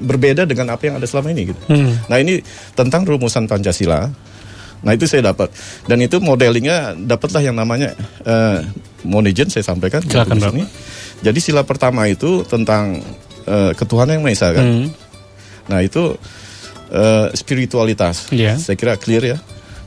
[0.03, 1.61] berbeda dengan apa yang ada selama ini gitu.
[1.71, 1.95] Hmm.
[2.11, 2.43] Nah ini
[2.75, 4.11] tentang rumusan Pancasila.
[4.83, 5.47] Nah itu saya dapat
[5.87, 7.95] dan itu modelingnya dapatlah yang namanya
[8.27, 8.59] uh,
[9.07, 10.63] monogen saya sampaikan di Silakan, sini.
[11.23, 12.99] Jadi sila pertama itu tentang
[13.47, 14.65] eh, ketuhanan yang maha esa kan.
[14.67, 14.87] Hmm.
[15.71, 16.19] Nah itu
[16.91, 18.27] eh, spiritualitas.
[18.35, 18.59] Iya.
[18.59, 19.37] Saya kira clear ya.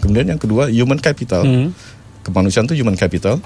[0.01, 1.45] Kemudian yang kedua human capital.
[1.45, 1.77] Hmm.
[2.25, 3.37] Kemanusiaan itu human capital.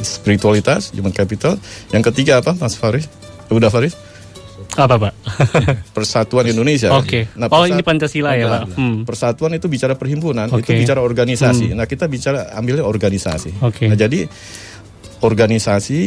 [0.00, 1.60] Spiritualitas human capital.
[1.92, 3.08] Yang ketiga apa Mas Faris?
[3.52, 3.92] Udah Faris?
[4.74, 5.12] Apa Pak?
[5.96, 6.90] Persatuan Indonesia.
[6.92, 7.30] Oke.
[7.38, 8.46] Oh, persat- ini Pancasila ya.
[8.50, 8.62] Pak?
[8.74, 8.96] Hmm.
[9.06, 10.74] Persatuan itu bicara perhimpunan, itu Oke.
[10.74, 11.72] bicara organisasi.
[11.72, 13.62] Nah, kita bicara ambilnya organisasi.
[13.62, 13.86] Oke.
[13.86, 14.26] Nah, jadi
[15.24, 16.00] organisasi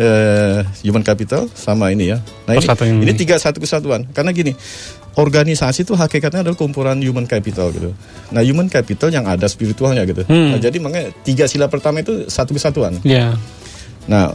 [0.00, 2.18] eh, human capital sama ini ya.
[2.48, 4.08] Nah, ini, Persatuan ini tiga satu kesatuan.
[4.16, 4.56] Karena gini,
[5.14, 7.92] organisasi itu hakikatnya adalah kumpulan human capital gitu.
[8.32, 10.24] Nah, human capital yang ada spiritualnya gitu.
[10.24, 10.56] Hmm.
[10.56, 12.96] Nah, jadi makanya tiga sila pertama itu satu kesatuan.
[13.04, 13.36] Ya.
[14.08, 14.34] Nah,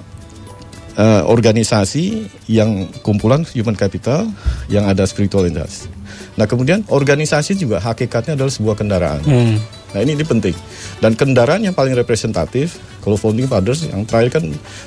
[0.97, 4.25] eh, organisasi yang kumpulan human capital
[4.71, 5.91] yang ada spiritualitas.
[6.39, 9.21] Nah, kemudian organisasi juga hakikatnya adalah sebuah kendaraan.
[9.28, 9.58] Hmm.
[9.89, 10.54] Nah, ini, ini penting.
[11.02, 14.43] Dan kendaraan yang paling representatif, kalau founding fathers yang terakhir kan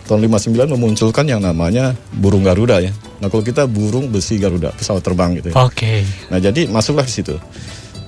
[0.06, 2.94] tahun 59 memunculkan yang namanya burung Garuda ya.
[3.18, 5.54] Nah, kalau kita burung besi Garuda, pesawat terbang gitu ya.
[5.58, 6.06] Oke.
[6.30, 7.34] Nah, jadi masuklah ke situ.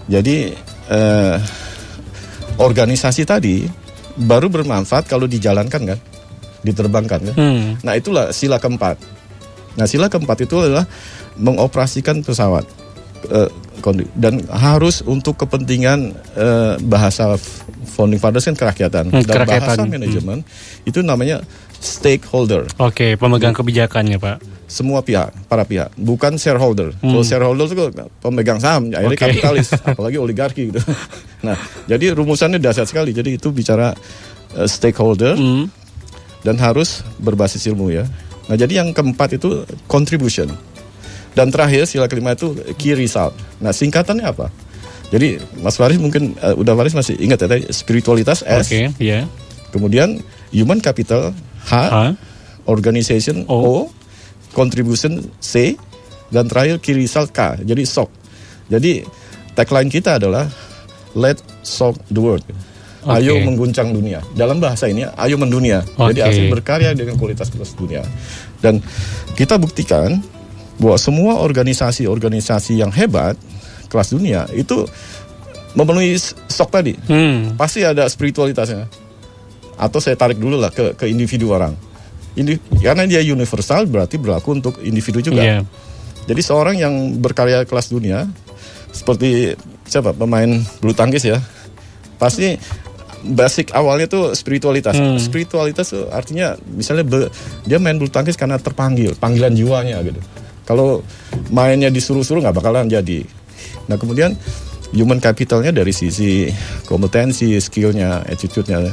[0.07, 0.55] Jadi
[0.93, 1.37] eh,
[2.61, 3.67] organisasi tadi
[4.15, 5.99] baru bermanfaat kalau dijalankan kan,
[6.65, 7.35] diterbangkan kan.
[7.35, 7.77] Hmm.
[7.79, 8.97] Nah, itulah sila keempat.
[9.75, 10.89] Nah, sila keempat itu adalah
[11.37, 12.65] mengoperasikan pesawat
[13.81, 17.37] kondi- dan harus untuk kepentingan eh, bahasa
[17.91, 19.65] founding fathers kan kerakyatan Hmm, dan kerakyatan.
[19.67, 20.39] bahasa manajemen
[20.83, 21.41] itu namanya
[21.79, 24.37] stakeholder Oke, pemegang kebijakannya Pak.
[24.67, 26.93] semua pihak, para pihak, bukan shareholder.
[26.95, 27.85] Kalau shareholder itu
[28.19, 29.25] pemegang saham, akhirnya Oke.
[29.29, 30.81] kapitalis, apalagi oligarki gitu.
[31.41, 33.11] Nah, jadi rumusannya dasar sekali.
[33.11, 33.93] Jadi itu bicara
[34.53, 35.69] eh, stakeholder Hmm.
[36.45, 38.05] Dan harus berbasis ilmu ya.
[38.47, 40.53] Nah, jadi yang keempat itu contribution.
[41.35, 43.35] Dan terakhir sila kelima itu key result.
[43.59, 44.53] Nah, singkatannya apa?
[45.11, 49.27] Jadi Mas Faris mungkin eh, udah Faris masih ingat ya tadi spiritualitas S, Oke, ya.
[49.71, 50.19] kemudian
[50.51, 51.31] human capital
[51.67, 51.97] H, H.
[52.67, 53.57] organization O.
[53.59, 53.75] O,
[54.57, 55.77] contribution C,
[56.35, 57.63] dan terakhir key result K.
[57.63, 58.11] Jadi SOC.
[58.71, 59.05] Jadi
[59.55, 60.49] tagline kita adalah
[61.15, 62.43] Let SOC the world.
[63.05, 63.45] Ayo Oke.
[63.45, 64.25] mengguncang dunia.
[64.33, 65.85] Dalam bahasa ini, ayo mendunia.
[65.85, 66.29] Jadi Oke.
[66.33, 68.01] asli berkarya dengan kualitas plus dunia.
[68.65, 68.81] Dan
[69.37, 70.25] kita buktikan
[70.81, 73.37] bahwa semua organisasi-organisasi yang hebat
[73.93, 74.89] kelas dunia itu
[75.77, 76.17] memenuhi
[76.49, 77.55] SOC tadi Hmm.
[77.61, 78.89] pasti ada spiritualitasnya.
[79.77, 81.75] Atau saya tarik dulu lah ke ke individu orang.
[82.35, 85.43] Ini karena dia universal berarti berlaku untuk individu juga.
[85.43, 85.61] Iya.
[86.25, 88.25] Jadi seorang yang berkarya kelas dunia
[88.91, 89.53] seperti
[89.85, 90.49] siapa pemain
[90.81, 91.39] bulu tangkis ya,
[92.17, 92.55] pasti
[93.25, 94.93] basic awalnya tuh spiritualitas.
[94.93, 95.17] Hmm.
[95.17, 97.33] Spiritualitas tuh artinya misalnya be-
[97.65, 100.21] dia main bulu tangkis karena terpanggil, panggilan jiwanya gitu.
[100.65, 101.01] Kalau
[101.49, 103.25] mainnya disuruh-suruh nggak bakalan jadi.
[103.89, 104.37] Nah kemudian
[104.93, 106.49] human capitalnya dari sisi
[106.89, 108.89] kompetensi, skillnya, attitude-nya,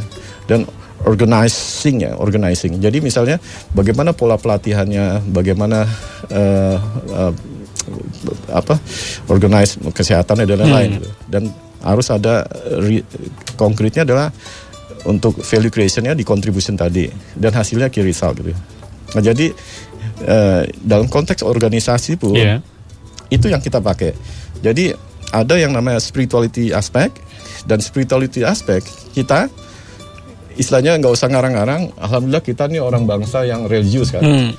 [0.49, 0.65] dan
[1.07, 2.77] organizing ya, organizing.
[2.81, 3.37] Jadi misalnya
[3.71, 5.85] bagaimana pola pelatihannya, bagaimana
[6.29, 6.77] uh,
[7.13, 7.33] uh,
[8.53, 8.77] apa
[9.31, 10.97] organize kesehatannya dan lain-lain Hmm.
[10.99, 11.09] gitu.
[11.25, 11.43] Dan
[11.81, 12.45] harus ada
[12.79, 13.05] re-
[13.57, 14.29] konkretnya adalah
[15.05, 18.53] untuk value creationnya di contribution tadi dan hasilnya key result gitu.
[19.11, 19.49] Nah jadi
[20.21, 22.61] eh, dalam konteks organisasi pun Iya.
[23.27, 24.13] itu yang kita pakai.
[24.61, 24.93] Jadi
[25.33, 27.17] ada yang namanya spirituality aspect
[27.65, 28.85] dan spirituality aspect
[29.17, 29.49] kita
[30.53, 31.95] istilahnya nggak usah ngarang-ngarang.
[31.97, 34.21] Alhamdulillah kita nih orang bangsa yang religius kan.
[34.21, 34.51] Hmm.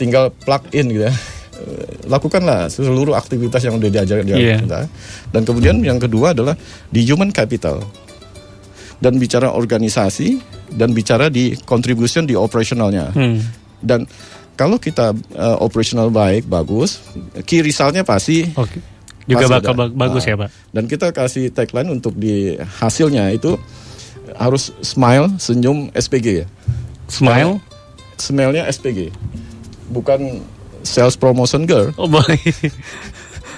[0.00, 1.14] Tinggal plug in gitu ya.
[1.60, 4.88] Eh, Lakukanlah seluruh aktivitas yang udah diajar di kita.
[5.28, 6.56] Dan kemudian yang kedua adalah
[6.88, 7.84] di human capital.
[8.96, 13.08] Dan bicara organisasi dan bicara di contribution di operationalnya.
[13.10, 13.40] Hmm.
[13.80, 14.04] Dan
[14.52, 17.00] kalau kita uh, operational baik, bagus,
[17.44, 18.76] key resultnya pasti Oke.
[19.24, 19.78] Juga bakal ada.
[19.78, 20.28] ba- bagus Ah.
[20.28, 20.48] ya, Pak.
[20.68, 23.56] Dan kita kasih tagline untuk di hasilnya itu
[24.34, 26.46] harus smile, senyum, SPG ya.
[27.06, 27.56] Smile.
[28.16, 29.08] Smile-nya SPG.
[29.88, 30.44] Bukan
[30.82, 31.92] sales promotion girl.
[32.00, 32.38] Oh, boleh.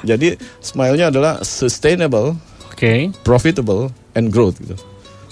[0.02, 2.34] Jadi smile-nya adalah sustainable,
[2.74, 3.14] Oke.
[3.22, 4.74] profitable, and growth gitu.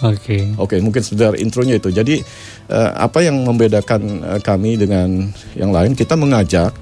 [0.01, 0.55] Oke.
[0.57, 1.93] Oke, mungkin sekedar intronya itu.
[1.93, 2.23] Jadi
[2.71, 5.93] eh, apa yang membedakan eh, kami dengan yang lain?
[5.93, 6.73] Kita mengajak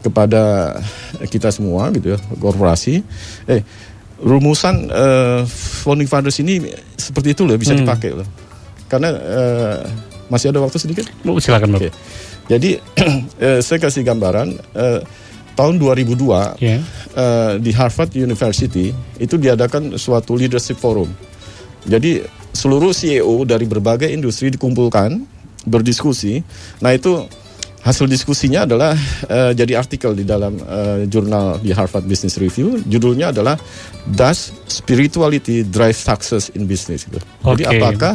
[0.00, 0.74] kepada
[1.26, 3.02] kita semua gitu ya, korporasi.
[3.50, 3.60] Eh,
[4.20, 5.40] rumusan eh,
[5.82, 6.60] founding fathers ini
[6.94, 7.82] seperti itu loh bisa Hmm.
[7.82, 8.28] dipakai loh.
[8.86, 9.78] Karena eh,
[10.30, 11.08] masih ada waktu sedikit.
[11.24, 11.88] Bu, silakan, Bapak.
[11.88, 11.90] Oke.
[12.50, 12.82] Jadi
[13.46, 15.00] eh, saya kasih gambaran eh,
[15.54, 16.82] tahun 2002 Ya.
[17.14, 21.06] eh, di Harvard University itu diadakan suatu leadership forum.
[21.86, 25.22] Jadi seluruh CEO dari berbagai industri dikumpulkan
[25.62, 26.42] berdiskusi.
[26.80, 27.22] Nah itu
[27.80, 28.92] hasil diskusinya adalah
[29.24, 32.82] eh, jadi artikel di dalam eh, jurnal di Harvard Business Review.
[32.82, 33.56] Judulnya adalah
[34.04, 37.06] Does Spirituality Drive Success in Business?
[37.06, 37.20] Gitu.
[37.46, 38.14] Jadi apakah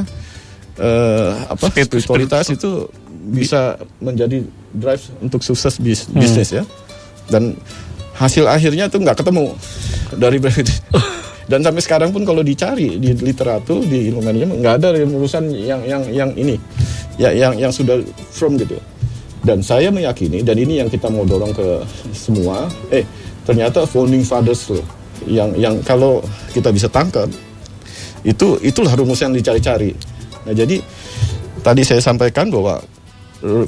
[0.75, 2.71] eh, apa Spirit- spiritualitas spirit- itu
[3.25, 6.21] bisa menjadi drive untuk sukses bis- Hmm.
[6.21, 6.63] bisnis ya?
[7.29, 7.57] Dan
[8.15, 9.51] hasil akhirnya tuh nggak ketemu
[10.15, 10.39] dari
[11.51, 15.83] dan sampai sekarang pun kalau dicari di literatur di ilmu manajemen nggak ada rumusan yang
[15.83, 16.55] yang yang ini
[17.19, 17.99] ya yang yang sudah
[18.33, 18.79] firm gitu
[19.45, 21.83] dan saya meyakini dan ini yang kita mau dorong ke
[22.15, 23.05] semua eh
[23.45, 24.81] ternyata founding fathers loh
[25.29, 27.29] yang yang kalau kita bisa tangkap
[28.25, 29.93] itu itulah rumus yang dicari-cari
[30.49, 30.81] nah jadi
[31.61, 32.81] tadi saya sampaikan bahwa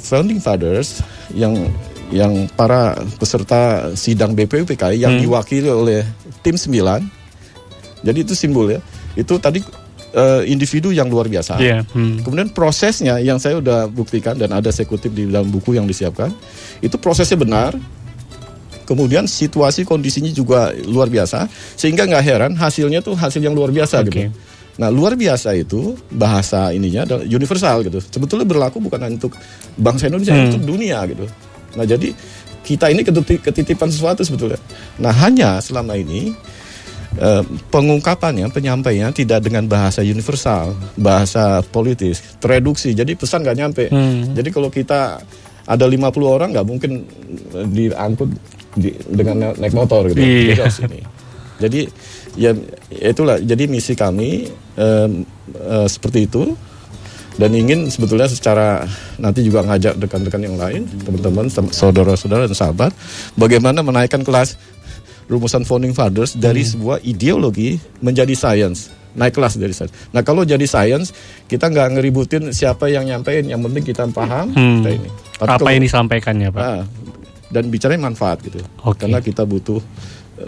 [0.01, 1.01] founding fathers
[1.35, 1.69] yang
[2.07, 6.07] yang para peserta sidang BPUPK yang diwakili oleh
[6.39, 7.17] tim 9
[8.05, 8.79] jadi itu simbol ya.
[9.17, 9.63] Itu tadi
[10.13, 11.57] eh, individu yang luar biasa.
[11.57, 11.83] Iya.
[11.93, 12.21] Hmm.
[12.21, 16.29] Kemudian prosesnya yang saya udah buktikan dan ada saya kutip di dalam buku yang disiapkan,
[16.83, 17.73] itu prosesnya benar.
[18.87, 23.99] Kemudian situasi kondisinya juga luar biasa, sehingga nggak heran hasilnya tuh hasil yang luar biasa
[23.99, 24.07] Oke.
[24.07, 24.31] gitu.
[24.77, 27.97] Nah luar biasa itu bahasa ininya adalah universal gitu.
[27.99, 29.33] Sebetulnya berlaku bukan hanya untuk
[29.73, 30.53] bangsa Indonesia, Hmm.
[30.53, 31.25] untuk dunia gitu.
[31.73, 32.13] Nah jadi
[32.61, 34.59] kita ini ketiti- ketitipan sesuatu sebetulnya.
[34.97, 36.33] Nah hanya selama ini
[37.17, 42.93] eh, pengungkapannya, penyampaiannya tidak dengan bahasa universal, bahasa politis, tereduksi.
[42.93, 43.83] Jadi pesan nggak nyampe.
[43.89, 44.37] Hmm.
[44.37, 45.17] Jadi kalau kita
[45.65, 45.97] ada 50
[46.29, 47.07] orang nggak mungkin
[47.51, 48.29] eh, diangkut
[48.77, 50.21] di- dengan na- naik motor gitu.
[50.21, 50.69] Iya.
[51.57, 51.89] Jadi
[52.37, 52.53] ya
[52.89, 53.35] itulah.
[53.37, 54.45] Jadi misi kami
[54.75, 56.53] em, eh, seperti itu
[57.35, 58.85] dan ingin sebetulnya secara
[59.17, 62.89] nanti juga ngajak rekan-rekan yang lain, teman-teman, tem- saudara-saudara dan sahabat,
[63.33, 64.57] bagaimana menaikkan kelas
[65.25, 69.93] rumusan founding fathers dari sebuah ideologi menjadi science naik kelas dari science.
[70.13, 71.09] Nah kalau jadi science
[71.45, 74.85] kita nggak ngeributin siapa yang nyampein, yang penting kita paham Hmm.
[74.85, 75.09] kita ini.
[75.35, 76.61] Tapi Apa kalau- yang disampaikan ya, Pak?
[76.61, 76.81] Ah,
[77.49, 78.61] dan bicaranya manfaat gitu.
[78.81, 79.03] Oke.
[79.03, 79.85] Karena kita butuh uh,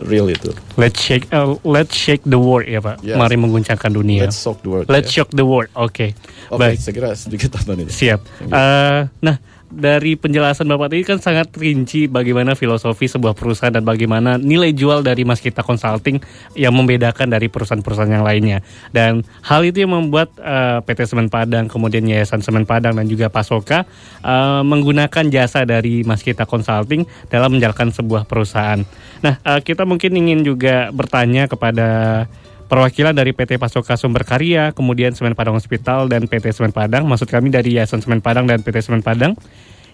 [0.05, 0.53] real itu.
[0.77, 3.01] Let's shake uh, let's shake the world ya, Pak.
[3.01, 3.17] Yes.
[3.17, 4.29] Mari mengguncangkan dunia.
[4.29, 4.85] Let's shock the world.
[4.87, 5.23] Let's ya.
[5.23, 5.69] shock the world.
[5.73, 6.13] Oke.
[6.49, 6.77] Oke, Baik.
[6.81, 7.91] saya kira sedikit tambahan ini.
[7.91, 8.19] Siap.
[8.49, 9.35] Eh, nah,
[9.69, 15.05] dari penjelasan Bapak tadi kan sangat rinci bagaimana filosofi sebuah perusahaan dan bagaimana nilai jual
[15.05, 16.17] dari Mas Kita Consulting
[16.57, 18.65] yang membedakan dari perusahaan-perusahaan yang lainnya.
[18.89, 23.29] Dan hal itu yang membuat eh, PT Semen Padang, kemudian Yayasan Semen Padang dan juga
[23.29, 23.85] Pasoka
[24.25, 28.81] eh, menggunakan jasa dari Mas Kita Consulting dalam menjalankan sebuah perusahaan.
[29.21, 32.25] Nah, eh, kita mungkin ingin juga bertanya kepada
[32.69, 37.25] perwakilan dari PT Pasoka Sumber Karya, kemudian Semen Padang Hospital dan PT Semen Padang, maksud
[37.25, 39.33] kami dari Yayasan Semen Padang dan PT Semen Padang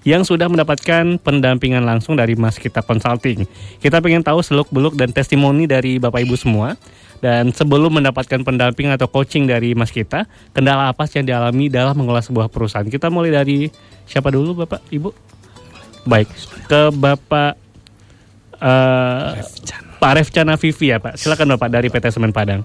[0.06, 3.50] yang sudah mendapatkan pendampingan langsung dari Mas Kita Consulting.
[3.82, 6.78] Kita pengen tahu seluk-beluk dan testimoni dari Bapak Ibu semua.
[7.24, 11.98] Dan sebelum mendapatkan pendamping atau coaching dari Mas Kita, kendala apa sih yang dialami dalam
[11.98, 12.86] mengelola sebuah perusahaan?
[12.86, 13.66] Kita mulai dari
[14.06, 15.10] siapa dulu Bapak Ibu?
[16.06, 16.30] Baik,
[16.70, 17.58] ke Bapak
[18.62, 19.42] eh,
[20.00, 21.16] Pak Refcana Vivi ya Pak.
[21.20, 22.64] Silakan Bapak dari PT Semen Padang.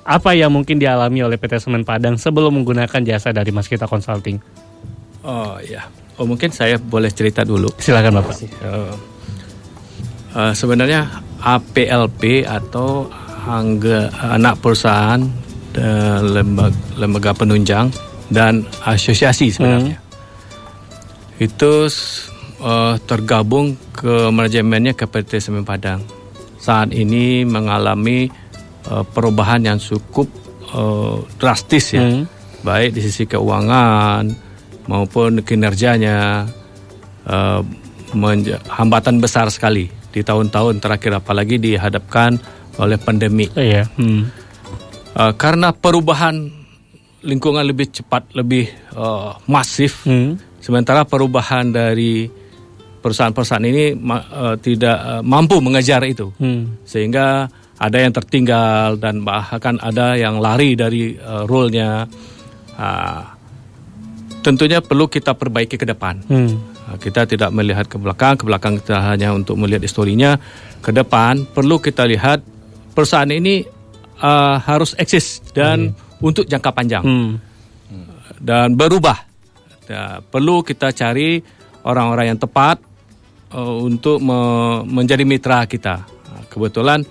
[0.00, 4.40] apa yang mungkin dialami oleh PT Semen Padang sebelum menggunakan jasa dari Mas Kita Consulting?
[5.22, 7.68] Oh ya, oh mungkin saya boleh cerita dulu.
[7.78, 8.34] Silakan Bapak.
[8.64, 8.96] Uh,
[10.34, 11.04] uh, sebenarnya
[11.44, 13.06] APLP atau
[13.46, 15.20] angga, anak perusahaan
[15.76, 17.92] uh, lembaga, lembaga penunjang
[18.30, 21.44] dan asosiasi sebenarnya hmm.
[21.44, 21.72] itu
[22.62, 26.19] uh, tergabung ke manajemennya ke PT Semen Padang
[26.60, 28.28] saat ini mengalami
[28.92, 30.28] uh, perubahan yang cukup
[30.76, 32.24] uh, drastis ya hmm.
[32.62, 34.28] baik di sisi keuangan
[34.86, 36.44] maupun kinerjanya
[37.24, 37.60] uh,
[38.68, 42.34] hambatan besar sekali di tahun-tahun terakhir apalagi dihadapkan
[42.78, 43.46] oleh pandemi.
[43.54, 43.86] Oh, iya.
[43.94, 44.26] Hmm.
[45.14, 46.50] Uh, karena perubahan
[47.22, 50.02] lingkungan lebih cepat, lebih uh, masif.
[50.08, 50.40] Hmm.
[50.60, 52.28] Sementara perubahan dari
[53.00, 56.84] perusahaan-perusahaan ini uh, tidak uh, mampu mengejar itu, hmm.
[56.84, 57.48] sehingga
[57.80, 62.04] ada yang tertinggal dan bahkan ada yang lari dari uh, role-nya.
[62.76, 63.24] Uh,
[64.44, 66.20] tentunya perlu kita perbaiki ke depan.
[66.28, 66.60] Hmm.
[66.86, 70.36] Uh, kita tidak melihat ke belakang, ke belakang kita hanya untuk melihat historinya.
[70.84, 72.44] Ke depan perlu kita lihat
[72.92, 73.64] perusahaan ini
[74.20, 77.30] uh, harus eksis dan hmm untuk jangka panjang hmm.
[78.40, 79.16] dan berubah.
[79.90, 81.42] Ya, perlu kita cari
[81.82, 82.78] orang-orang yang tepat
[83.54, 84.40] uh, untuk me
[84.86, 86.06] menjadi mitra kita.
[86.50, 87.06] Kebetulan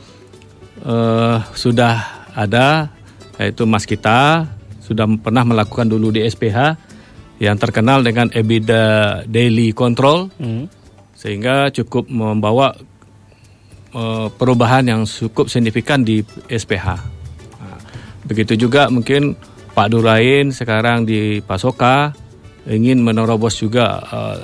[0.84, 2.92] uh, sudah ada
[3.40, 4.48] yaitu Mas kita
[4.84, 6.76] sudah pernah melakukan dulu di SPH
[7.40, 10.68] yang terkenal dengan EBITDA Daily Control hmm.
[11.16, 12.76] sehingga cukup membawa
[13.96, 16.20] uh, perubahan yang cukup signifikan di
[16.52, 17.20] SPH.
[18.30, 19.34] Begitu juga mungkin
[19.74, 22.14] Pak Durain sekarang di Pasoka
[22.70, 24.38] ingin menerobos juga uh,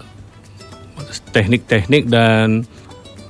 [1.32, 2.64] teknik-teknik dan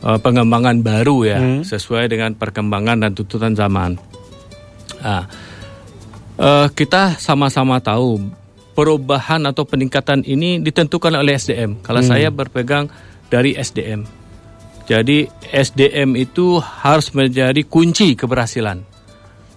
[0.06, 1.62] uh, pengembangan baru ya hmm.
[1.65, 3.97] sesuai dengan perkembangan dan tuntutan zaman.
[5.01, 5.25] Nah,
[6.38, 8.21] uh, kita sama-sama tahu
[8.75, 11.82] perubahan atau peningkatan ini ditentukan oleh SDM.
[11.82, 12.10] Kalau hmm.
[12.10, 12.91] saya berpegang
[13.32, 14.06] dari SDM.
[14.86, 18.86] Jadi SDM itu harus menjadi kunci keberhasilan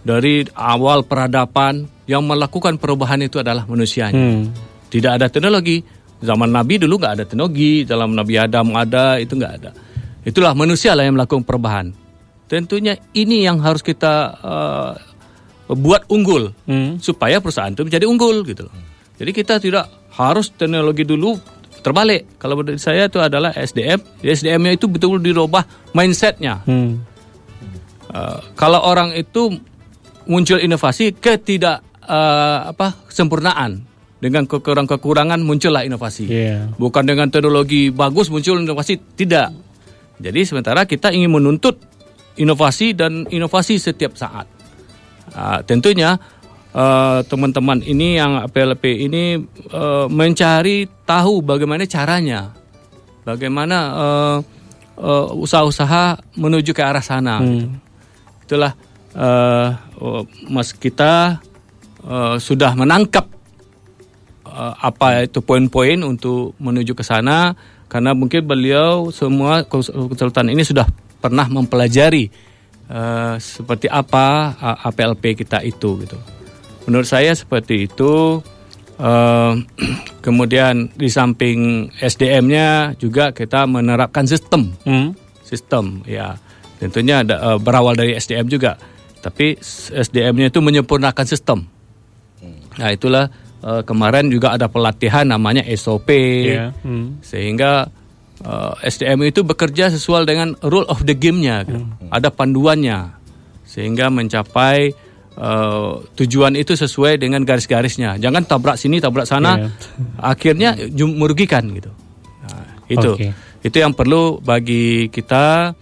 [0.00, 4.16] dari awal peradaban yang melakukan perubahan itu adalah manusianya.
[4.16, 4.48] Hmm.
[4.88, 5.84] Tidak ada teknologi.
[6.18, 9.70] Zaman Nabi dulu nggak ada teknologi, dalam Nabi Adam ada, itu nggak ada.
[10.26, 11.94] Itulah manusia lah yang melakukan perubahan.
[12.50, 14.92] Tentunya ini yang harus kita uh,
[15.72, 16.98] buat unggul hmm.
[16.98, 18.74] supaya perusahaan itu menjadi unggul gitu loh.
[19.18, 21.38] Jadi kita tidak harus teknologi dulu
[21.80, 22.40] terbalik.
[22.40, 24.00] Kalau menurut saya itu adalah SDM.
[24.20, 26.66] SDM-nya itu betul-betul dirubah mindsetnya.
[26.66, 27.04] Hmm.
[28.08, 29.52] Uh, kalau orang itu
[30.28, 33.87] muncul inovasi ketidak uh, apa sempurnaan
[34.18, 36.26] dengan kekurangan-kekurangan muncullah inovasi.
[36.26, 36.74] Yeah.
[36.74, 39.54] Bukan dengan teknologi bagus muncul inovasi, tidak.
[40.18, 41.78] Jadi sementara kita ingin menuntut
[42.34, 44.50] inovasi dan inovasi setiap saat.
[45.30, 46.18] Uh, tentunya
[46.74, 49.38] uh, teman-teman ini yang PLP ini
[49.70, 52.50] uh, mencari tahu bagaimana caranya,
[53.22, 54.38] bagaimana uh,
[54.98, 57.38] uh, usaha-usaha menuju ke arah sana.
[57.38, 57.46] Hmm.
[57.46, 57.66] Gitu.
[58.48, 58.72] Itulah
[59.14, 59.68] uh,
[60.50, 61.38] Mas kita
[62.02, 63.37] uh, sudah menangkap
[64.58, 67.54] uh, apa itu poin-poin untuk menuju ke sana
[67.86, 70.84] karena mungkin beliau semua konsultan ini sudah
[71.22, 72.28] pernah mempelajari
[72.90, 76.18] uh, seperti apa APLP kita itu gitu.
[76.90, 78.42] Menurut saya seperti itu.
[78.98, 79.62] Uh,
[80.26, 85.14] kemudian di samping SDM-nya juga kita menerapkan sistem, hmm.
[85.46, 86.34] sistem ya
[86.82, 88.74] tentunya ada, uh, berawal dari SDM juga
[89.18, 89.58] tapi
[89.94, 91.66] SDM-nya itu menyempurnakan sistem.
[92.78, 93.26] Nah itulah
[93.62, 96.70] uh, kemarin juga ada pelatihan namanya SOP, yeah.
[96.82, 97.22] hmm.
[97.24, 97.90] sehingga
[98.44, 102.12] uh, eh, SDM itu bekerja sesuai dengan rule of the game-nya, hmm.
[102.12, 103.14] ada panduannya,
[103.66, 104.94] sehingga mencapai
[105.38, 108.18] uh, tujuan itu sesuai dengan garis-garisnya.
[108.18, 109.70] Jangan tabrak sini, tabrak sana, yeah.
[110.22, 111.90] akhirnya merugikan gitu.
[112.46, 113.30] Nah, itu okay.
[113.64, 115.74] itu yang perlu bagi kita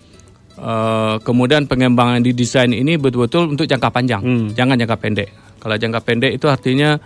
[0.57, 4.57] Uh, kemudian pengembangan di desain ini betul-betul untuk jangka panjang, hmm.
[4.57, 5.29] jangan jangka pendek.
[5.61, 6.97] Kalau jangka pendek itu artinya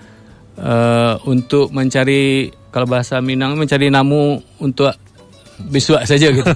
[0.59, 4.95] uh, untuk mencari kalau bahasa Minang mencari namu untuk
[5.69, 6.49] besok saja gitu.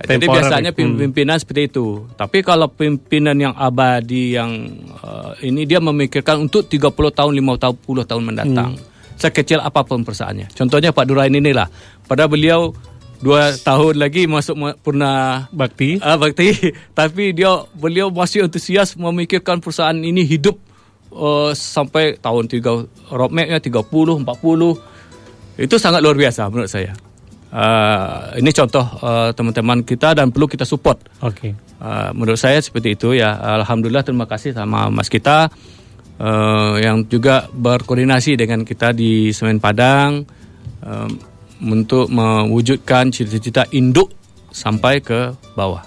[0.00, 0.96] Jadi biasanya hmm.
[0.96, 1.42] pimpinan hmm.
[1.44, 2.08] seperti itu.
[2.16, 4.72] Tapi kalau pimpinan yang abadi yang
[5.04, 8.72] uh, ini dia memikirkan untuk 30 tahun, 50 tahun mendatang.
[8.80, 8.88] Hmm.
[9.20, 10.48] Sekecil apa pun perusahaannya.
[10.56, 11.68] Contohnya Pak Durain inilah.
[12.08, 12.72] Pada beliau
[13.20, 16.00] dua tahun lagi masuk purna bakti.
[16.00, 16.56] Uh, bakti,
[16.98, 20.56] tapi dia beliau masih antusias memikirkan perusahaan ini hidup
[21.14, 23.84] uh, sampai tahun tiga roadmapnya 30,
[24.24, 24.26] 40
[25.60, 26.94] itu sangat luar biasa menurut saya.
[27.50, 31.02] Uh, ini contoh uh, teman-teman kita dan perlu kita support.
[31.26, 31.50] Oke.
[31.50, 31.52] Okay.
[31.82, 33.34] Uh, menurut saya seperti itu ya.
[33.60, 35.50] Alhamdulillah terima kasih sama Mas kita
[36.22, 40.22] uh, yang juga berkoordinasi dengan kita di Semen Padang
[40.84, 41.10] um,
[41.66, 44.14] untuk mewujudkan cita-cita induk
[44.54, 45.82] sampai ke bawah.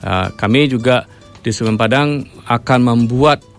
[0.00, 1.10] Uh, kami juga
[1.42, 3.49] di Semen Padang akan membuat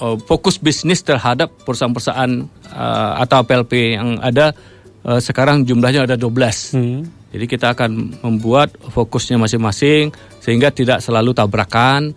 [0.00, 4.54] uh, fokus bisnis terhadap perusahaan-perusahaan uh, atau PLP yang ada
[5.04, 6.74] uh, sekarang jumlahnya ada 12.
[6.74, 7.02] Hmm.
[7.28, 12.16] Jadi kita akan membuat fokusnya masing-masing sehingga tidak selalu tabrakan.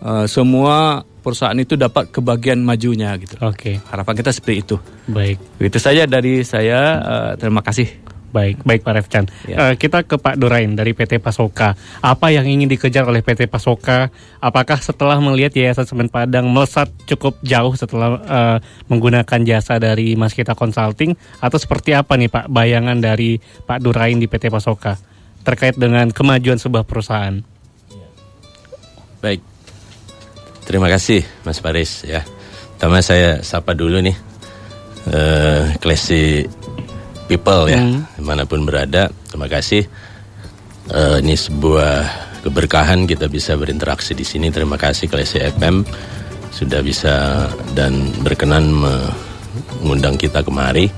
[0.00, 3.36] Uh, semua perusahaan itu dapat kebagian majunya gitu.
[3.44, 3.76] Oke.
[3.80, 3.88] Okay.
[3.88, 4.76] Harapan kita seperti itu.
[5.08, 5.36] Baik.
[5.60, 6.80] Itu saja dari saya.
[7.00, 8.09] Uh, terima kasih.
[8.30, 9.24] Baik, baik Pak Refcan.
[9.46, 9.56] Ya.
[9.58, 11.74] Uh, kita ke Pak Durain dari PT Pasoka.
[11.98, 14.06] Apa yang ingin dikejar oleh PT Pasoka?
[14.38, 20.32] Apakah setelah melihat Yayasan Semen Padang melesat cukup jauh setelah uh, menggunakan jasa dari Mas
[20.32, 24.94] Kita Consulting atau seperti apa nih Pak bayangan dari Pak Durain di PT Pasoka
[25.42, 27.42] terkait dengan kemajuan sebuah perusahaan?
[29.20, 29.42] Baik.
[30.64, 32.22] Terima kasih Mas Paris ya.
[32.78, 34.16] Pertama saya sapa dulu nih
[35.10, 36.46] uh, Klesi
[37.30, 38.18] people ya hmm.
[38.18, 39.86] di mana pun berada terima kasih.
[40.90, 42.02] Uh, ini sebuah
[42.42, 44.50] keberkahan kita bisa berinteraksi di sini.
[44.50, 45.86] Terima kasih Klesi FM
[46.50, 47.46] sudah bisa
[47.78, 50.90] dan berkenan mengundang kita kemari.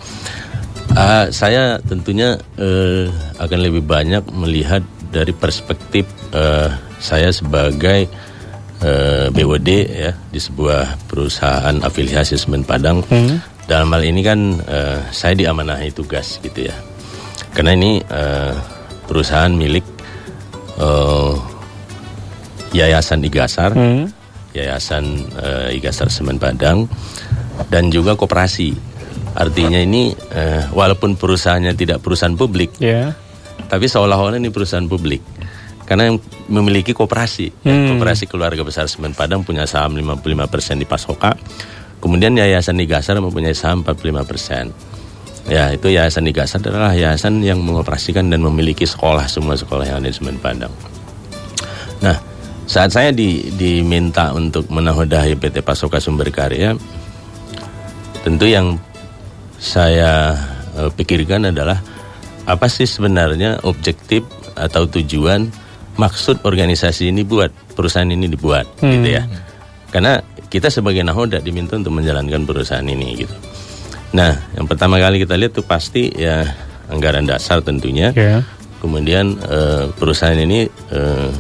[0.97, 3.05] Uh, saya tentunya uh,
[3.37, 4.81] akan lebih banyak melihat
[5.13, 8.09] dari perspektif uh, saya sebagai
[8.81, 13.05] uh, BOD ya di sebuah perusahaan afiliasi semen Padang.
[13.13, 16.77] Hmm dalam hal ini kan uh, saya diamanahi tugas gitu ya.
[17.53, 18.55] Karena ini uh,
[19.07, 19.85] perusahaan milik
[20.81, 21.37] uh,
[22.73, 23.77] Yayasan Igasar.
[23.77, 24.09] Hmm.
[24.57, 25.05] Yayasan
[25.37, 26.89] uh, Igasar Semen Padang.
[27.69, 28.75] Dan juga koperasi.
[29.33, 33.17] Artinya ini uh, walaupun perusahaannya tidak perusahaan publik yeah.
[33.65, 35.25] tapi seolah-olah ini perusahaan publik.
[35.89, 36.21] Karena yang
[36.53, 37.65] memiliki koperasi.
[37.65, 37.69] Hmm.
[37.69, 41.33] ya, koperasi keluarga besar Semen Padang punya saham 55% di Pasoka
[42.03, 44.75] Kemudian Yayasan Nigasar mempunyai saham 45 persen.
[45.47, 50.11] Ya, itu Yayasan Nigasar adalah yayasan yang mengoperasikan dan memiliki sekolah semua sekolah yang ada
[50.11, 50.75] di Semen Padang.
[52.03, 52.19] Nah,
[52.67, 56.75] saat saya di, diminta untuk menahodahi PT Pasoka Sumber Karya,
[58.27, 58.79] tentu yang
[59.63, 60.35] saya
[60.75, 61.79] uh, pikirkan adalah
[62.43, 64.27] apa sih sebenarnya objektif
[64.59, 65.47] atau tujuan
[65.95, 68.91] maksud organisasi ini buat perusahaan ini dibuat, hmm.
[68.91, 69.23] gitu ya.
[69.93, 70.19] Karena
[70.53, 73.33] kita sebagai nahoda diminta untuk menjalankan perusahaan ini gitu.
[74.13, 76.45] Nah, yang pertama kali kita lihat tuh pasti ya
[76.93, 78.13] anggaran dasar tentunya.
[78.13, 78.45] Yeah.
[78.85, 81.33] Kemudian uh, perusahaan ini uh,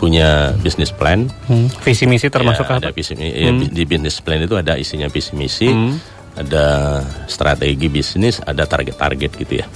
[0.00, 1.28] punya bisnis plan.
[1.44, 1.68] Hmm.
[1.84, 2.88] Visi misi termasuk ya, apa?
[2.88, 3.68] Ada visi, ya, hmm.
[3.76, 5.92] Di bisnis plan itu ada isinya visi misi, hmm.
[6.40, 9.66] ada strategi bisnis, ada target-target gitu ya.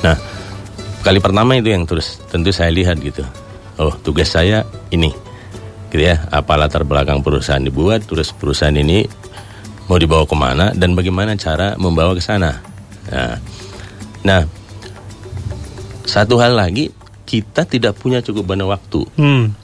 [0.00, 0.16] Nah,
[1.04, 3.20] kali pertama itu yang terus tentu saya lihat gitu.
[3.76, 5.12] Oh, tugas saya ini
[5.94, 9.06] gitu ya apa latar belakang perusahaan dibuat terus perusahaan ini
[9.86, 12.58] mau dibawa ke mana dan bagaimana cara membawa ke sana
[13.06, 13.38] nah,
[14.26, 14.42] nah
[16.02, 16.90] satu hal lagi
[17.22, 19.54] kita tidak punya cukup banyak waktu hmm.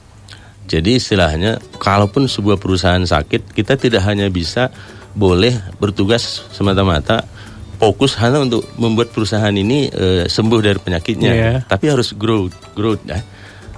[0.71, 4.71] jadi istilahnya kalaupun sebuah perusahaan sakit kita tidak hanya bisa
[5.11, 5.51] boleh
[5.83, 7.27] bertugas semata-mata
[7.75, 11.59] fokus hanya untuk membuat perusahaan ini uh, sembuh dari penyakitnya, yeah.
[11.65, 13.25] tapi harus growth, growth ya.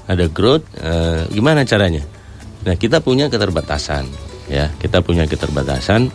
[0.04, 2.04] Ada growth, uh, gimana caranya?
[2.64, 4.08] Nah, kita punya keterbatasan,
[4.48, 4.72] ya.
[4.80, 6.08] Kita punya keterbatasan.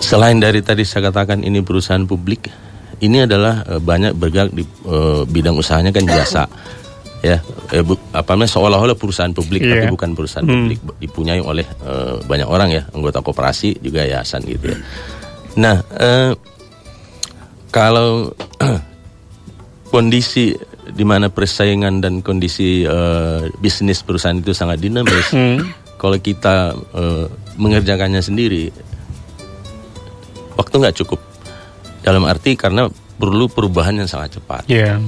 [0.00, 2.48] Selain dari tadi saya katakan ini perusahaan publik,
[3.04, 4.96] ini adalah e, banyak bergerak di e,
[5.28, 6.44] bidang usahanya kan jasa.
[7.20, 9.84] Ya, e, bu, apa namanya seolah-olah perusahaan publik yeah.
[9.84, 10.56] tapi bukan perusahaan hmm.
[10.56, 11.92] publik dipunyai oleh e,
[12.24, 14.78] banyak orang ya, anggota koperasi juga yayasan gitu ya.
[15.60, 16.10] Nah, e,
[17.68, 18.32] kalau
[19.92, 20.56] kondisi
[20.90, 25.30] di mana persaingan dan kondisi uh, bisnis perusahaan itu sangat dinamis.
[25.32, 25.70] Hmm.
[26.00, 27.26] Kalau kita uh,
[27.60, 28.72] mengerjakannya sendiri,
[30.56, 31.20] waktu nggak cukup.
[32.00, 32.88] Dalam arti karena
[33.20, 34.64] perlu perubahan yang sangat cepat.
[34.64, 35.04] Yeah.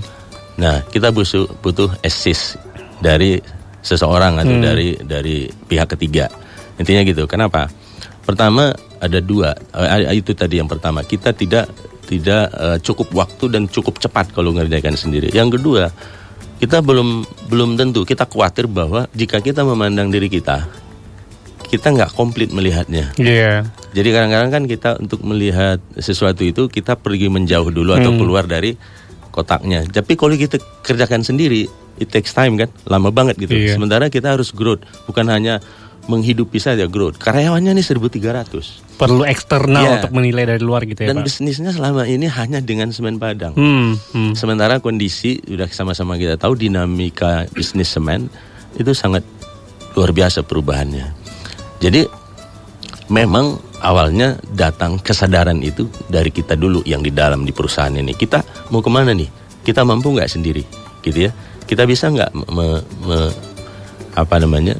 [0.60, 2.60] Nah, kita butuh butuh assist
[3.00, 3.40] dari
[3.80, 4.64] seseorang atau hmm.
[4.64, 6.28] dari dari pihak ketiga.
[6.76, 7.24] Intinya gitu.
[7.24, 7.72] Kenapa?
[8.22, 9.50] Pertama ada dua.
[9.74, 11.02] Uh, itu tadi yang pertama.
[11.02, 11.66] Kita tidak
[12.06, 15.34] tidak uh, cukup waktu dan cukup cepat kalau ngerjakan sendiri.
[15.34, 15.90] Yang kedua,
[16.62, 20.70] kita belum belum tentu kita khawatir bahwa jika kita memandang diri kita,
[21.66, 23.10] kita nggak komplit melihatnya.
[23.18, 23.34] Iya.
[23.34, 23.58] Yeah.
[23.92, 28.20] Jadi kadang-kadang kan kita untuk melihat sesuatu itu kita pergi menjauh dulu atau hmm.
[28.22, 28.78] keluar dari
[29.32, 29.88] kotaknya.
[29.88, 31.64] Tapi kalau kita kerjakan sendiri,
[31.96, 33.56] it takes time kan, lama banget gitu.
[33.56, 33.74] Yeah.
[33.74, 35.64] Sementara kita harus growth, bukan hanya
[36.02, 37.18] menghidupi saja growth.
[37.18, 38.98] Karyawannya nih 1.300.
[38.98, 39.92] Perlu eksternal Iya.
[39.98, 41.26] untuk menilai dari luar gitu ya Dan Pak.
[41.26, 43.54] bisnisnya selama ini hanya dengan semen Padang.
[43.54, 44.32] Hmm, hmm.
[44.34, 48.26] Sementara kondisi sudah sama-sama kita tahu dinamika bisnis semen
[48.74, 49.22] itu sangat
[49.92, 51.06] luar biasa perubahannya.
[51.78, 52.02] Jadi
[53.08, 58.10] memang awalnya datang kesadaran itu dari kita dulu yang di dalam di perusahaan ini.
[58.12, 59.28] Kita mau ke mana nih?
[59.62, 60.62] Kita mampu nggak sendiri,
[61.00, 61.30] gitu ya?
[61.62, 63.34] Kita bisa nggak me- me-
[64.12, 64.76] apa namanya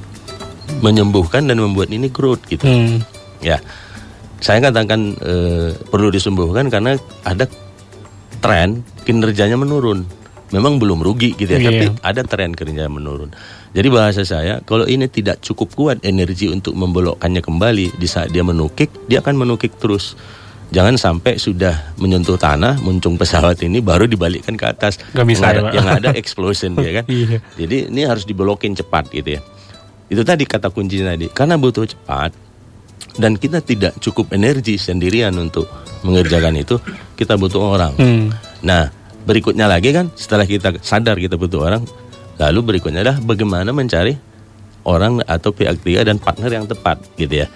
[0.80, 2.64] menyembuhkan dan membuat ini growth gitu?
[2.64, 3.04] Hmm.
[3.42, 3.58] Ya,
[4.38, 7.44] saya katakan eh, perlu disembuhkan karena ada
[8.40, 10.06] tren kinerjanya menurun.
[10.52, 11.68] Memang belum rugi gitu ya, Iya.
[11.72, 13.32] tapi ada tren kinerja menurun.
[13.72, 18.44] Jadi bahasa saya, kalau ini tidak cukup kuat energi untuk membelokkannya kembali di saat dia
[18.44, 20.12] menukik, dia akan menukik terus.
[20.72, 25.00] Jangan sampai sudah menyentuh tanah, muncung pesawat ini baru dibalikkan ke atas.
[25.16, 27.04] Nggak bisa yang ya, ada, yang ada explosion ya kan.
[27.12, 27.38] Iya.
[27.56, 29.40] Jadi ini harus dibelokin cepat gitu ya.
[30.12, 31.32] Itu tadi kata kuncinya tadi.
[31.32, 32.36] Karena butuh cepat
[33.16, 35.64] dan kita tidak cukup energi sendirian untuk
[36.04, 36.76] mengerjakan itu,
[37.16, 37.96] kita butuh orang.
[37.96, 38.28] Hmm.
[38.60, 38.92] Nah,
[39.24, 41.82] berikutnya lagi kan setelah kita sadar kita butuh orang,
[42.36, 44.12] lalu berikutnya adalah bagaimana mencari
[44.84, 47.48] orang atau pihak ketiga dan partner yang tepat gitu ya.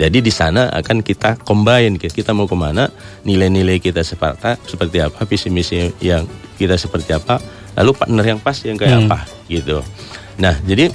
[0.00, 2.88] Jadi di sana akan kita combine kita, kita mau ke mana,
[3.28, 6.24] nilai-nilai kita seperti seperti apa, visi misi yang
[6.56, 7.38] kita seperti apa,
[7.76, 9.06] lalu partner yang pas yang kayak Hmm.
[9.06, 9.18] apa
[9.52, 9.84] gitu.
[10.40, 10.88] Nah, jadi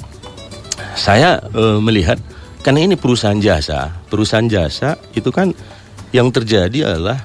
[0.98, 2.18] saya eh, melihat
[2.66, 5.56] karena ini perusahaan jasa, perusahaan jasa itu kan
[6.12, 7.20] yang terjadi adalah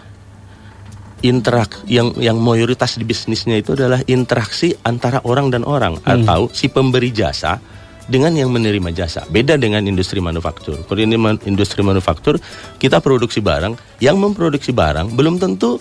[1.23, 6.67] interak yang yang mayoritas di bisnisnya itu adalah interaksi antara orang dan orang atau si
[6.67, 7.63] pemberi jasa
[8.11, 9.23] dengan yang menerima jasa.
[9.31, 10.83] Beda dengan industri manufaktur.
[10.83, 12.43] Kalau ini man- industri manufaktur
[12.83, 15.79] kita produksi barang, yang memproduksi barang belum tentu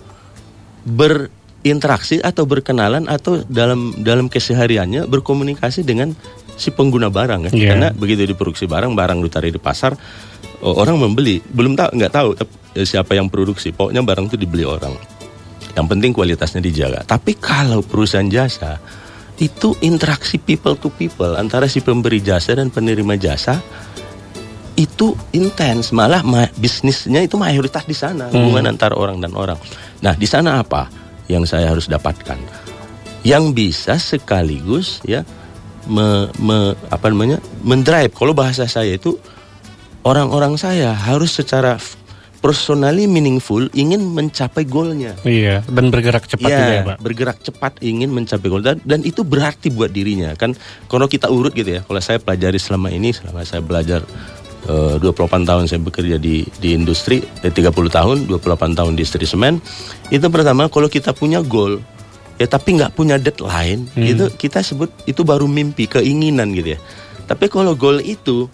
[0.86, 6.14] berinteraksi atau berkenalan atau dalam dalam kesehariannya berkomunikasi dengan
[6.62, 7.52] si pengguna barang kan.
[7.52, 7.74] Iya.
[7.74, 9.98] Karena begitu diproduksi barang, barang ditarik di pasar,
[10.62, 12.30] orang membeli, belum tahu nggak tahu
[12.78, 13.74] eh, siapa yang produksi.
[13.74, 14.94] Pokoknya barang itu dibeli orang.
[15.74, 17.02] Yang penting kualitasnya dijaga.
[17.08, 18.78] Tapi kalau perusahaan jasa
[19.42, 23.58] itu interaksi people to people antara si pemberi jasa dan penerima jasa
[24.78, 29.58] itu intens malah ma- bisnisnya itu mayoritas di sana hubungan antara orang dan orang.
[30.06, 30.88] Nah di sana apa
[31.26, 32.38] yang saya harus dapatkan?
[33.26, 35.26] Yang bisa sekaligus ya
[35.86, 38.12] me, me- apa namanya mendrive.
[38.12, 39.18] Kalau bahasa saya itu
[40.02, 41.78] orang-orang saya harus secara
[42.42, 45.14] personally meaningful ingin mencapai goalnya.
[45.22, 46.98] Iya, dan bergerak cepat Ya, juga ya Pak.
[46.98, 50.58] bergerak cepat ingin mencapai goal dan, dan itu berarti buat dirinya kan.
[50.90, 54.02] Kalau kita urut gitu ya, kalau saya pelajari selama ini, selama saya belajar
[54.66, 59.30] eh, 28 tahun saya bekerja di di industri, eh, 30 tahun, 28 tahun di industri
[59.30, 59.62] semen,
[60.10, 61.78] itu pertama kalau kita punya goal
[62.42, 66.80] ya tapi nggak punya deadline, itu kita sebut itu baru mimpi, keinginan gitu ya.
[67.30, 68.50] Tapi kalau goal itu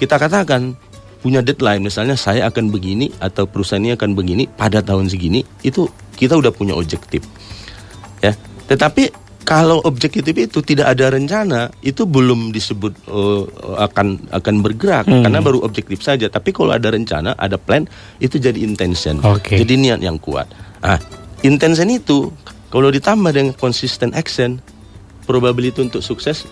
[0.00, 0.72] kita katakan
[1.20, 5.84] punya deadline misalnya saya akan begini atau perusahaan ini akan begini pada tahun segini itu
[6.16, 7.20] kita udah punya objektif.
[8.24, 8.32] Ya
[8.64, 9.12] tetapi
[9.44, 13.42] kalau objektif itu tidak ada rencana itu belum disebut eh,
[13.84, 16.32] akan akan bergerak karena baru objektif saja.
[16.32, 17.84] Tapi kalau ada rencana ada plan
[18.16, 19.20] itu jadi intention.
[19.20, 19.60] Oke.
[19.60, 20.48] jadi niat yang kuat.
[20.80, 20.96] Ah
[21.44, 22.32] intention itu
[22.70, 24.62] kalau ditambah dengan consistent action
[25.22, 26.46] probability untuk sukses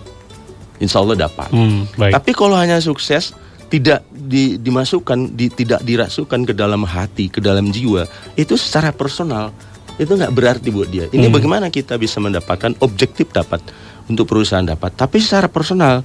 [0.76, 2.12] insya Allah dapat Hmm, baik.
[2.12, 3.34] tapi kalau hanya sukses
[3.68, 9.52] tidak di- dimasukkan, di- tidak dirasukan ke dalam hati, ke dalam jiwa, itu secara personal
[9.94, 11.04] itu nggak berarti buat dia.
[11.06, 13.60] Ini bagaimana kita bisa mendapatkan objektif dapat
[14.06, 16.00] untuk perusahaan dapat, tapi secara personal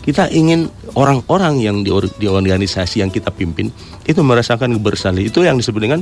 [0.00, 3.68] kita ingin orang-orang yang di, di organisasi yang kita pimpin
[4.02, 5.20] itu merasakan kebersamaan.
[5.20, 6.00] Itu yang disebut dengan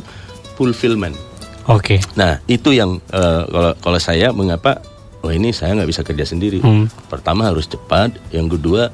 [0.55, 1.19] fulfillment.
[1.69, 2.01] Oke.
[2.17, 4.81] Nah itu yang eh, kalau kalau saya mengapa
[5.21, 6.65] oh ini saya nggak bisa kerja sendiri.
[6.65, 6.89] Hmm.
[7.13, 8.89] Pertama harus cepat, yang kedua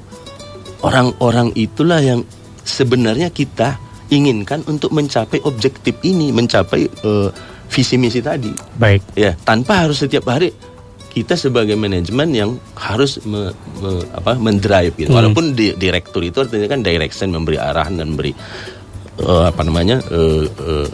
[0.82, 2.26] orang-orang itulah yang
[2.66, 3.78] sebenarnya kita
[4.10, 7.28] inginkan untuk mencapai objektif ini, mencapai eh,
[7.70, 8.50] visi misi tadi.
[8.74, 9.14] Baik.
[9.14, 10.50] Ya tanpa harus setiap hari
[11.14, 15.14] kita sebagai manajemen yang harus me, me- apa mendrive gitu.
[15.14, 15.22] Hmm.
[15.22, 18.34] Walaupun di, direktur itu artinya kan direction memberi arahan dan memberi
[19.22, 20.88] eh, apa namanya eh, eh,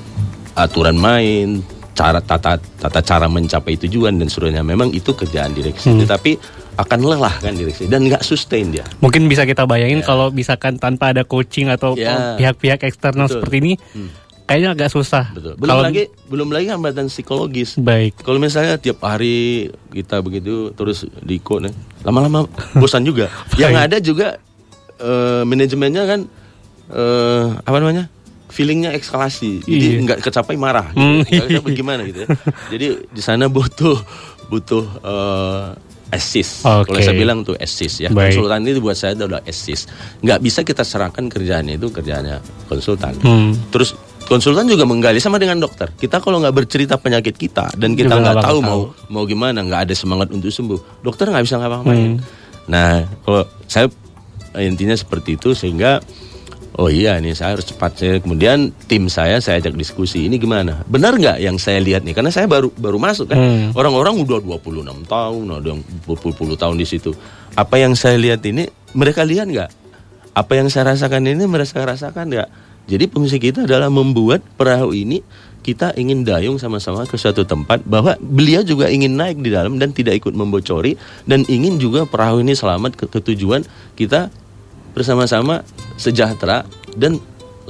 [0.63, 1.61] aturan main,
[1.93, 4.61] cara tata tata cara mencapai tujuan dan seterusnya.
[4.61, 6.01] Memang itu kerjaan direksi, Hmm.
[6.01, 6.37] tetapi
[6.77, 8.87] akan lelah kan direksi dan nggak sustain dia.
[8.99, 12.37] Mungkin bisa kita bayangin kalau misalkan tanpa ada coaching atau Ya.
[12.37, 13.37] pihak-pihak eksternal Betul.
[13.37, 13.73] seperti ini,
[14.45, 15.29] kayaknya agak susah.
[15.31, 15.55] Betul.
[15.55, 17.77] Belum Kalau lagi belum lagi hambatan psikologis.
[17.77, 18.17] baik.
[18.19, 23.29] Kalau misalnya tiap hari kita begitu terus di quote, nih, lama-lama bosan juga.
[23.61, 24.29] Yang ada juga
[24.97, 26.21] eh, manajemennya kan
[26.89, 28.09] eh, apa namanya?
[28.51, 30.03] Feelingnya eskalasi, jadi Iya.
[30.05, 30.91] nggak kecapai marah.
[30.93, 31.01] Gitu.
[31.01, 31.47] Nggak iya.
[31.47, 32.29] kecapai gimana gitu ya.
[32.75, 33.97] Jadi di sana butuh
[34.51, 35.67] butuh eh,
[36.11, 36.67] assist.
[36.67, 36.91] Oke.
[36.91, 38.11] Kalau saya bilang tuh assist ya.
[38.11, 38.35] Baik.
[38.35, 39.89] Konsultan itu buat saya adalah assist.
[40.21, 43.15] Nggak bisa kita serahkan kerjaannya itu kerjaannya konsultan.
[43.23, 43.55] Hmm.
[43.71, 43.95] Terus
[44.27, 45.91] konsultan juga menggali sama dengan dokter.
[45.95, 48.67] Kita kalau nggak bercerita penyakit kita dan kita nggak tahu tahu.
[48.67, 48.81] mau
[49.11, 52.19] mau gimana, nggak ada semangat untuk sembuh, dokter nggak bisa ngapa-ngapain.
[52.19, 52.23] Hmm.
[52.71, 53.87] Nah, kalau saya
[54.59, 56.03] intinya seperti itu sehingga
[56.77, 57.99] oh iya nih saya harus cepat.
[57.99, 60.29] Saya kemudian tim saya saya ajak diskusi.
[60.31, 60.85] Ini gimana?
[60.87, 62.15] Benar nggak yang saya lihat nih?
[62.15, 63.39] Karena saya baru baru masuk kan.
[63.39, 63.75] Hmm.
[63.75, 67.11] orang-orang udah 26 tahun ada yang berpuluh-puluh tahun di situ.
[67.59, 69.71] Apa yang saya lihat ini mereka lihat nggak?
[70.37, 72.49] Apa yang saya rasakan ini mereka rasakan nggak?
[72.91, 75.23] Jadi fungsi kita adalah membuat perahu ini
[75.61, 79.93] kita ingin dayung sama-sama ke suatu tempat bahwa beliau juga ingin naik di dalam dan
[79.93, 80.97] tidak ikut membocori
[81.29, 83.63] dan ingin juga perahu ini selamat ke, ke tujuan
[83.93, 84.33] kita
[84.93, 85.63] bersama-sama
[85.97, 86.67] sejahtera
[86.97, 87.19] dan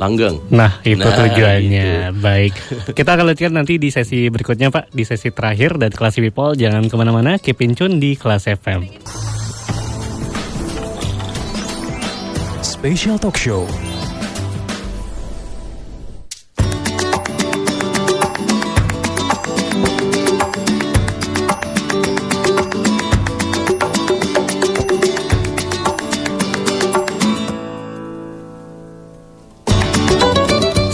[0.01, 0.41] langgeng.
[0.49, 2.17] Nah, itu Nah, tujuannya.
[2.25, 2.57] Baik.
[2.97, 4.89] Kita akan lanjutkan nanti di sesi berikutnya, Pak.
[4.97, 6.57] Di sesi terakhir dan kelas people.
[6.57, 7.37] Jangan ke mana-mana.
[7.37, 8.89] Keep in tune di kelas FM.
[12.65, 13.90] Special Talk Show.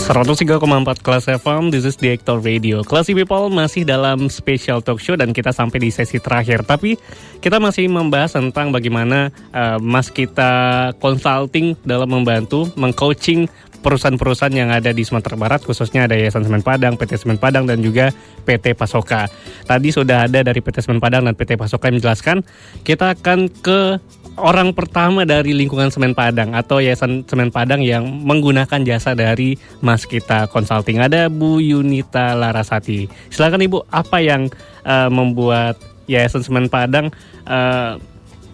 [0.07, 2.79] Empat kelas FM, this is the Actor Radio.
[2.79, 6.63] Classy People masih dalam special talk show dan kita sampai di sesi terakhir.
[6.63, 6.95] Tapi
[7.43, 13.51] kita masih membahas tentang bagaimana eh, Mas kita consulting dalam membantu mengcoaching
[13.83, 17.83] perusahaan-perusahaan yang ada di Sumatera Barat, khususnya ada Yayasan Semen Padang, PT Semen Padang, dan
[17.83, 18.15] juga
[18.47, 19.27] PT Pasoka.
[19.67, 22.47] Tadi sudah ada dari PT Semen Padang dan PT Pasoka yang menjelaskan,
[22.87, 23.99] kita akan ke
[24.37, 30.05] orang pertama dari lingkungan Semen Padang atau Yayasan Semen Padang yang menggunakan jasa dari Mas
[30.05, 31.01] kita Consulting.
[31.01, 33.09] Ada Bu Yunita Larasati.
[33.33, 34.47] Silakan Ibu, apa yang
[34.85, 37.11] eh, membuat Yayasan Semen Padang
[37.49, 37.93] eh,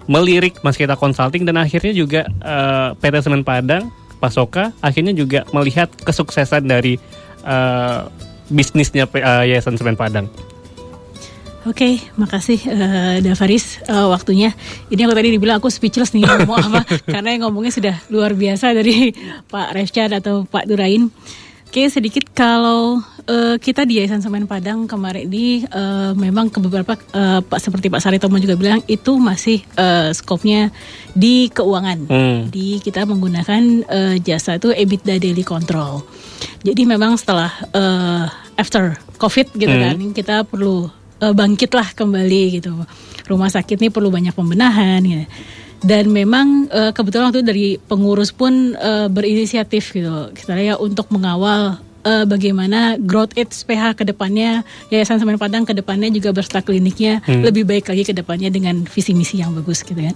[0.08, 5.92] melirik Mas kita Consulting dan akhirnya juga eh, PT Semen Padang, Pasoka akhirnya juga melihat
[6.08, 6.96] kesuksesan dari
[7.44, 8.02] eh,
[8.48, 10.32] bisnisnya eh, Yayasan Semen Padang.
[11.64, 14.52] Oke, makasih eh, Davaris eh, waktunya.
[14.92, 16.82] Ini aku tadi dibilang aku speechless nih ngomong apa
[17.16, 19.16] karena yang ngomongnya sudah luar biasa dari
[19.52, 21.08] Pak Refchan atau Pak Durain.
[21.74, 27.00] Oke, sedikit kalau eh, kita di Yayasan Semen Padang kemarin ini eh, memang ke beberapa
[27.00, 30.68] eh, Pak seperti Pak Saritomo juga bilang itu masih eh, skopnya
[31.16, 32.12] di keuangan.
[32.12, 32.40] Hmm.
[32.52, 36.04] Jadi kita menggunakan eh, jasa itu EBITDA daily control.
[36.62, 38.28] Jadi memang setelah eh,
[38.60, 40.92] after COVID gitu kan kita perlu
[41.24, 42.76] eh, bangkitlah kembali gitu.
[43.24, 45.26] Rumah sakit ini perlu banyak pembenahan gitu.
[45.84, 50.36] Dan memang eh, kebetulan waktu itu dari pengurus pun eh, berinisiatif gitu.
[50.36, 56.12] Kita ya untuk mengawal eh, bagaimana growth SPH ke depannya Yayasan Semen Padang ke depannya
[56.12, 60.16] juga berserta kliniknya lebih baik lagi ke depannya dengan visi misi yang bagus gitu kan.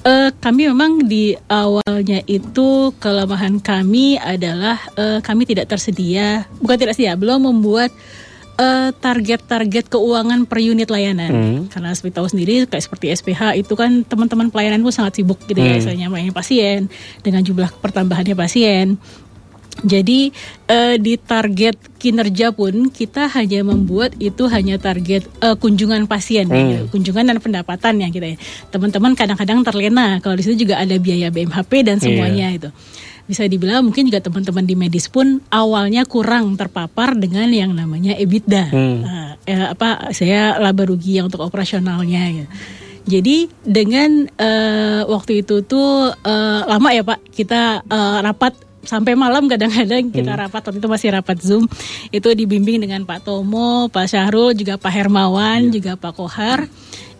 [0.00, 6.96] Eh, kami memang di awalnya itu kelemahan kami adalah eh, kami tidak tersedia, bukan tidak
[6.96, 7.92] sedia, belum membuat
[8.60, 11.32] eh, target-target keuangan per unit layanan.
[11.72, 15.56] Karena seperti tahu sendiri kayak seperti SPH itu kan teman-teman pelayanan pun sangat sibuk gitu
[15.56, 16.92] ya, misalnya melayani pasien
[17.24, 19.00] dengan jumlah pertambahannya pasien.
[19.80, 20.28] Jadi
[20.68, 26.84] eh, di target kinerja pun kita hanya membuat itu hanya target eh, kunjungan pasien, ya,
[26.92, 28.34] kunjungan dan pendapatan ya kita.
[28.34, 28.38] ya.
[28.68, 32.68] Teman-teman kadang-kadang terlena kalau di situ juga ada biaya BMHP dan semuanya itu.
[33.30, 38.74] Bisa dibilang mungkin juga teman-teman di medis pun awalnya kurang terpapar dengan yang namanya EBITDA.
[38.74, 42.42] Nah, eh, apa saya laba rugi yang untuk operasionalnya.
[42.42, 42.46] ya.
[43.06, 49.44] Jadi dengan eh, waktu itu tuh eh, lama ya Pak kita eh, rapat sampai malam
[49.44, 51.68] kadang-kadang kita rapat waktu itu masih rapat zoom
[52.10, 56.64] itu dibimbing dengan Pak Tomo, Pak Syahrul, juga Pak Hermawan, juga Pak Kohar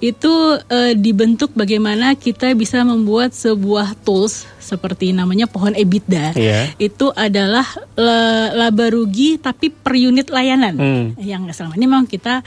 [0.01, 0.33] itu
[0.67, 6.61] eh, dibentuk bagaimana kita bisa membuat sebuah tools seperti namanya pohon EBITDA Iya.
[6.77, 11.07] itu adalah le- laba rugi tapi per unit layanan Hmm.
[11.17, 12.41] yang selama ini memang kita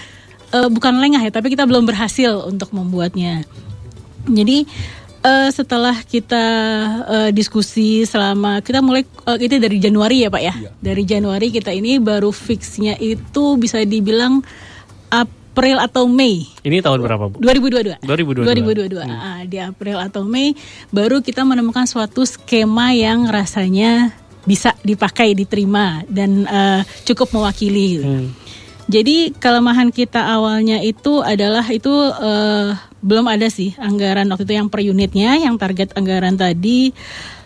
[0.49, 3.45] eh, bukan lengah ya tapi kita belum berhasil untuk membuatnya
[4.23, 4.65] jadi
[5.21, 6.45] eh, setelah kita
[7.05, 10.53] eh, diskusi selama kita mulai eh, itu dari Januari ya Pak ya.
[10.79, 14.41] Dari Januari kita ini baru fixnya itu bisa dibilang
[15.53, 16.49] April atau Mei.
[16.65, 17.37] Ini tahun berapa, Bu?
[17.37, 18.01] 2022.
[18.01, 18.97] 2022.
[18.97, 19.05] 2022.
[19.05, 20.57] Ah, di April atau Mei
[20.89, 24.09] baru kita menemukan suatu skema yang rasanya
[24.49, 28.01] bisa dipakai, diterima dan eh, cukup mewakili.
[28.01, 28.09] gitu.
[28.83, 34.73] Jadi kelemahan kita awalnya itu adalah itu eh, belum ada sih anggaran waktu itu yang
[34.73, 36.89] per unitnya, yang target anggaran tadi.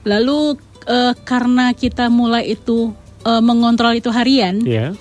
[0.08, 0.56] Lalu
[0.88, 2.96] eh, karena kita mulai itu
[3.28, 4.96] eh, mengontrol itu harian, Iya.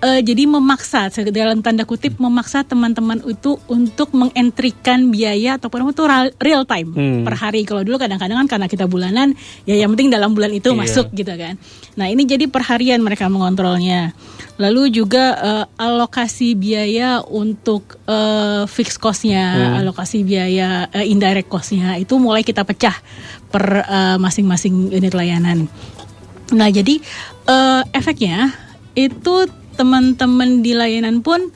[0.00, 6.04] Uh, jadi memaksa dalam tanda kutip memaksa teman-teman itu untuk mengentrikan biaya ataupun itu
[6.40, 7.22] real time hmm.
[7.24, 7.62] per hari.
[7.68, 9.36] Kalau dulu kadang-kadang kan karena kita bulanan,
[9.68, 10.78] ya yang penting dalam bulan itu yeah.
[10.80, 11.60] masuk gitu kan.
[11.96, 14.16] Nah ini jadi perharian mereka mengontrolnya.
[14.60, 19.80] Lalu juga uh, alokasi biaya untuk uh, fixed costnya, hmm.
[19.84, 22.96] alokasi biaya uh, indirect costnya itu mulai kita pecah
[23.50, 23.82] per
[24.20, 25.66] masing-masing uh, unit layanan.
[26.52, 26.98] Nah jadi
[27.48, 28.52] uh, efeknya
[28.94, 29.48] itu
[29.80, 31.48] teman-teman di layanan pun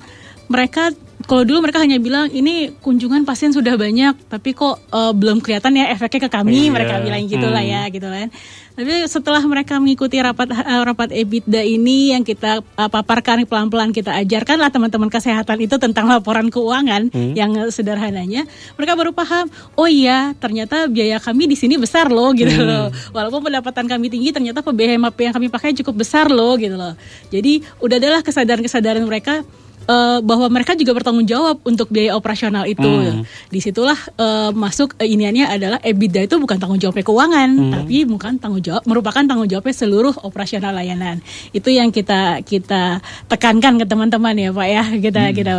[0.49, 5.41] mereka kalau dulu mereka hanya bilang ini kunjungan pasien sudah banyak tapi kok uh, belum
[5.41, 6.73] kelihatan ya efeknya ke kami iya.
[6.73, 7.55] mereka bilang gitu hmm.
[7.55, 8.29] lah ya gitu kan
[8.75, 14.11] tapi setelah mereka mengikuti rapat uh, rapat EBITDA ini yang kita uh, paparkan pelan-pelan kita
[14.19, 17.39] ajarkan lah teman-teman kesehatan itu tentang laporan keuangan hmm.
[17.39, 19.47] yang sederhananya, mereka baru paham,
[19.79, 22.67] oh iya ternyata biaya kami di sini besar loh gitu hmm.
[22.67, 22.87] loh.
[23.15, 26.99] Walaupun pendapatan kami tinggi, ternyata PBHMAP yang kami pakai cukup besar loh gitu loh.
[27.31, 29.47] Jadi udah adalah kesadaran-kesadaran mereka
[29.89, 32.85] uh, bahwa mereka juga bertanggung jawab untuk biaya operasional itu.
[32.85, 33.23] Hmm.
[33.49, 37.73] Di situlah uh, masuk uh, iniannya adalah EBITDA itu bukan tanggung jawabnya keuangan, hmm.
[37.73, 41.21] tapi bukan tanggung jawab merupakan tanggung jawabnya seluruh operasional layanan.
[41.53, 45.35] Itu yang kita kita tekankan ke teman-teman ya Pak ya kita hmm.
[45.35, 45.51] kita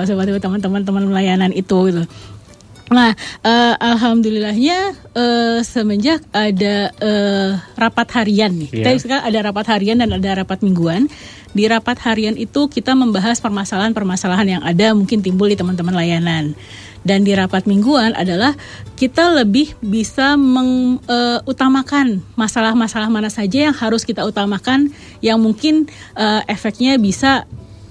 [0.42, 2.04] teman-teman teman layanan itu gitu.
[2.94, 8.94] Nah, uh, alhamdulillahnya uh, semenjak ada uh, rapat harian nih, yeah.
[8.94, 11.10] kita sekarang ada rapat harian dan ada rapat mingguan.
[11.56, 16.54] Di rapat harian itu kita membahas permasalahan-permasalahan yang ada mungkin timbul di teman-teman layanan.
[17.06, 18.58] Dan di rapat mingguan adalah
[18.98, 24.90] kita lebih bisa mengutamakan uh, masalah-masalah mana saja yang harus kita utamakan
[25.22, 25.86] yang mungkin
[26.18, 27.46] uh, efeknya bisa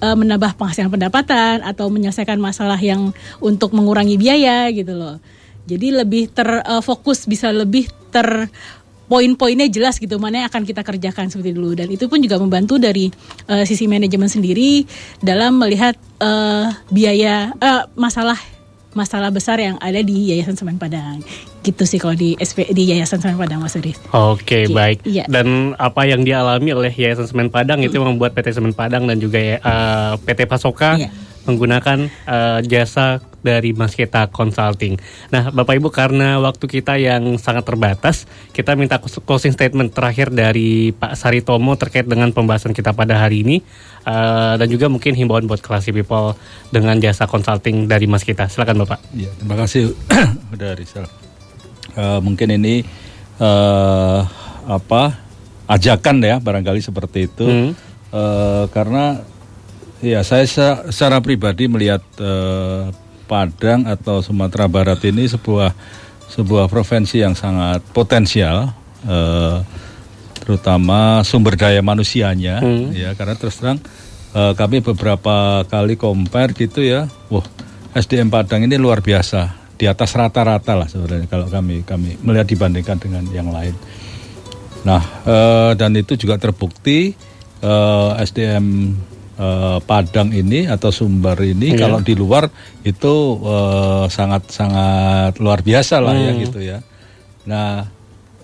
[0.05, 3.09] uh, menambah penghasilan pendapatan atau menyelesaikan masalah yang
[3.41, 5.17] untuk mengurangi biaya gitu loh.
[5.65, 8.53] Jadi lebih terfokus bisa lebih ter
[9.05, 12.81] poin-poinnya jelas gitu mana yang akan kita kerjakan seperti dulu dan itu pun juga membantu
[12.81, 13.13] dari
[13.49, 14.81] uh, sisi manajemen sendiri
[15.21, 18.37] dalam melihat uh, biaya uh, masalah
[18.95, 21.19] masalah besar yang ada di Yayasan Semen Padang.
[21.61, 23.99] Gitu sih kalau di SP di Yayasan Semen Padang Mas Udis.
[24.15, 25.03] Oke, okay, baik.
[25.03, 25.27] Ya.
[25.27, 27.91] Dan apa yang dialami oleh Yayasan Semen Padang hmm.
[27.91, 31.11] itu membuat PT Semen Padang dan juga uh, PT Pasoka ya
[31.45, 34.97] menggunakan uh, jasa dari Masketa Consulting.
[35.29, 40.89] Nah, Bapak Ibu karena waktu kita yang sangat terbatas, kita minta closing statement terakhir dari
[40.97, 43.61] Pak Saritomo terkait dengan pembahasan kita pada hari ini
[44.05, 46.37] uh, dan juga mungkin himbauan buat classy people
[46.71, 48.47] dengan jasa consulting dari Masketa.
[48.47, 49.01] Silakan Bapak.
[49.11, 49.91] Ya, terima kasih
[50.55, 51.09] udah Rizal.
[51.95, 52.85] Uh, mungkin ini
[53.41, 54.23] uh,
[54.65, 55.19] apa
[55.65, 57.45] ajakan ya barangkali seperti itu.
[57.45, 57.71] Hmm.
[58.15, 59.25] Uh, karena
[60.05, 60.45] Ya, saya
[60.91, 62.93] secara pribadi melihat eh,
[63.25, 65.73] Padang atau Sumatera Barat ini sebuah
[66.29, 68.69] sebuah provinsi yang sangat potensial,
[69.07, 69.57] eh,
[70.45, 72.93] terutama sumber daya manusianya, hmm.
[72.93, 73.81] ya karena terus terang
[74.37, 77.45] eh, kami beberapa kali compare gitu ya, wah
[77.97, 83.01] SDM Padang ini luar biasa, di atas rata-rata lah sebenarnya kalau kami kami melihat dibandingkan
[83.01, 83.73] dengan yang lain.
[84.85, 87.11] Nah, eh, dan itu juga terbukti
[87.65, 88.93] eh, SDM
[89.39, 91.87] uh, Padang ini atau Sumber ini yeah.
[91.87, 92.47] kalau di luar
[92.83, 96.37] itu uh, sangat sangat luar biasa lah ya hmm.
[96.39, 96.77] ya gitu ya.
[97.45, 97.85] Nah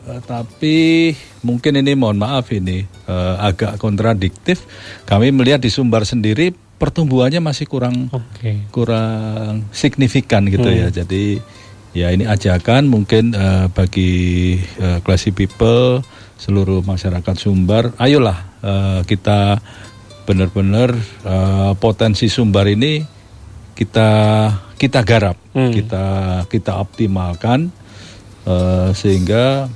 [0.08, 1.12] uh, tapi
[1.46, 4.66] mungkin ini mohon maaf ini uh, agak kontradiktif.
[5.06, 8.66] Kami melihat di Sumber sendiri pertumbuhannya masih kurang okay.
[8.74, 10.90] kurang signifikan gitu ya.
[10.90, 10.94] hmm.
[10.94, 10.98] ya.
[11.04, 11.26] Jadi
[11.92, 16.02] ya ini ajakan mungkin uh, bagi uh, classy people
[16.42, 19.62] seluruh masyarakat Sumber, ayolah uh, kita
[20.26, 20.90] benar-benar
[21.22, 23.06] uh, potensi sumber ini
[23.78, 24.10] kita
[24.74, 25.74] kita garap, hmm.
[25.74, 26.06] kita
[26.50, 27.70] kita optimalkan
[28.50, 29.70] uh, sehingga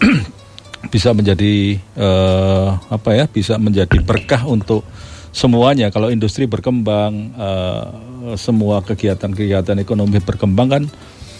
[0.92, 4.86] bisa menjadi uh, apa ya bisa menjadi berkah untuk
[5.36, 5.92] semuanya.
[5.92, 7.84] Kalau industri berkembang uh,
[8.40, 10.84] semua kegiatan-kegiatan ekonomi berkembang kan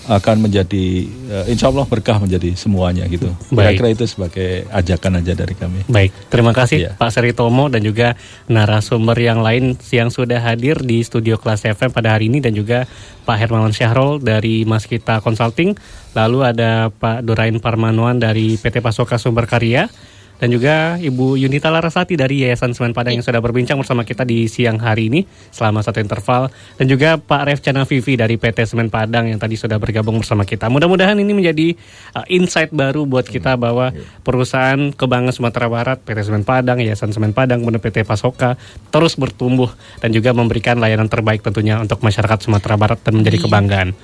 [0.06, 0.86] akan menjadi
[1.30, 3.26] uh, insya Allah berkah menjadi semuanya gitu.
[3.50, 3.78] Baik.
[3.78, 5.82] Kira-kira itu sebagai ajakan aja dari kami.
[5.90, 6.92] Baik, terima kasih ya.
[6.94, 8.14] Pak Seri Tomo dan juga
[8.46, 12.86] narasumber yang lain yang sudah hadir di studio kelas FM pada hari ini dan juga
[13.26, 15.74] Pak Hermawan Syahrol dari Maskita Consulting,
[16.14, 19.90] lalu ada Pak Durain Parmanuan dari PT Pasoka Sumber Karya
[20.36, 24.44] dan juga Ibu Yunita Larasati dari Yayasan Semen Padang yang sudah berbincang bersama kita di
[24.52, 26.52] siang hari ini selama satu interval.
[26.76, 30.44] Dan juga Pak Ref Chana Vivi dari PT Semen Padang yang tadi sudah bergabung bersama
[30.44, 30.68] kita.
[30.68, 31.72] Mudah-mudahan ini menjadi
[32.12, 37.32] uh, insight baru buat kita bahwa perusahaan kebanggaan Sumatera Barat, PT Semen Padang, Yayasan Semen
[37.32, 38.60] Padang, kemudian PT Pasoka
[38.92, 39.72] terus bertumbuh
[40.04, 43.96] dan juga memberikan layanan terbaik tentunya untuk masyarakat Sumatera Barat dan menjadi kebanggaan.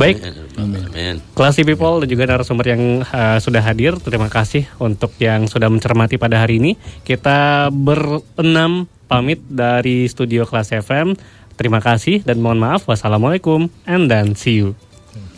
[0.00, 0.22] Baik,
[0.56, 1.20] Amin.
[1.36, 6.16] Classy People dan juga narasumber yang uh, sudah hadir, terima kasih untuk yang sudah mencermati
[6.16, 6.78] pada hari ini.
[7.02, 11.18] Kita berenam pamit dari studio kelas FM.
[11.54, 12.86] Terima kasih dan mohon maaf.
[12.90, 14.74] Wassalamualaikum and then see you.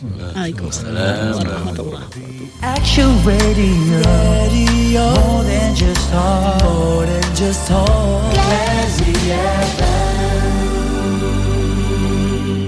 [0.01, 1.17] Waalaikumsalam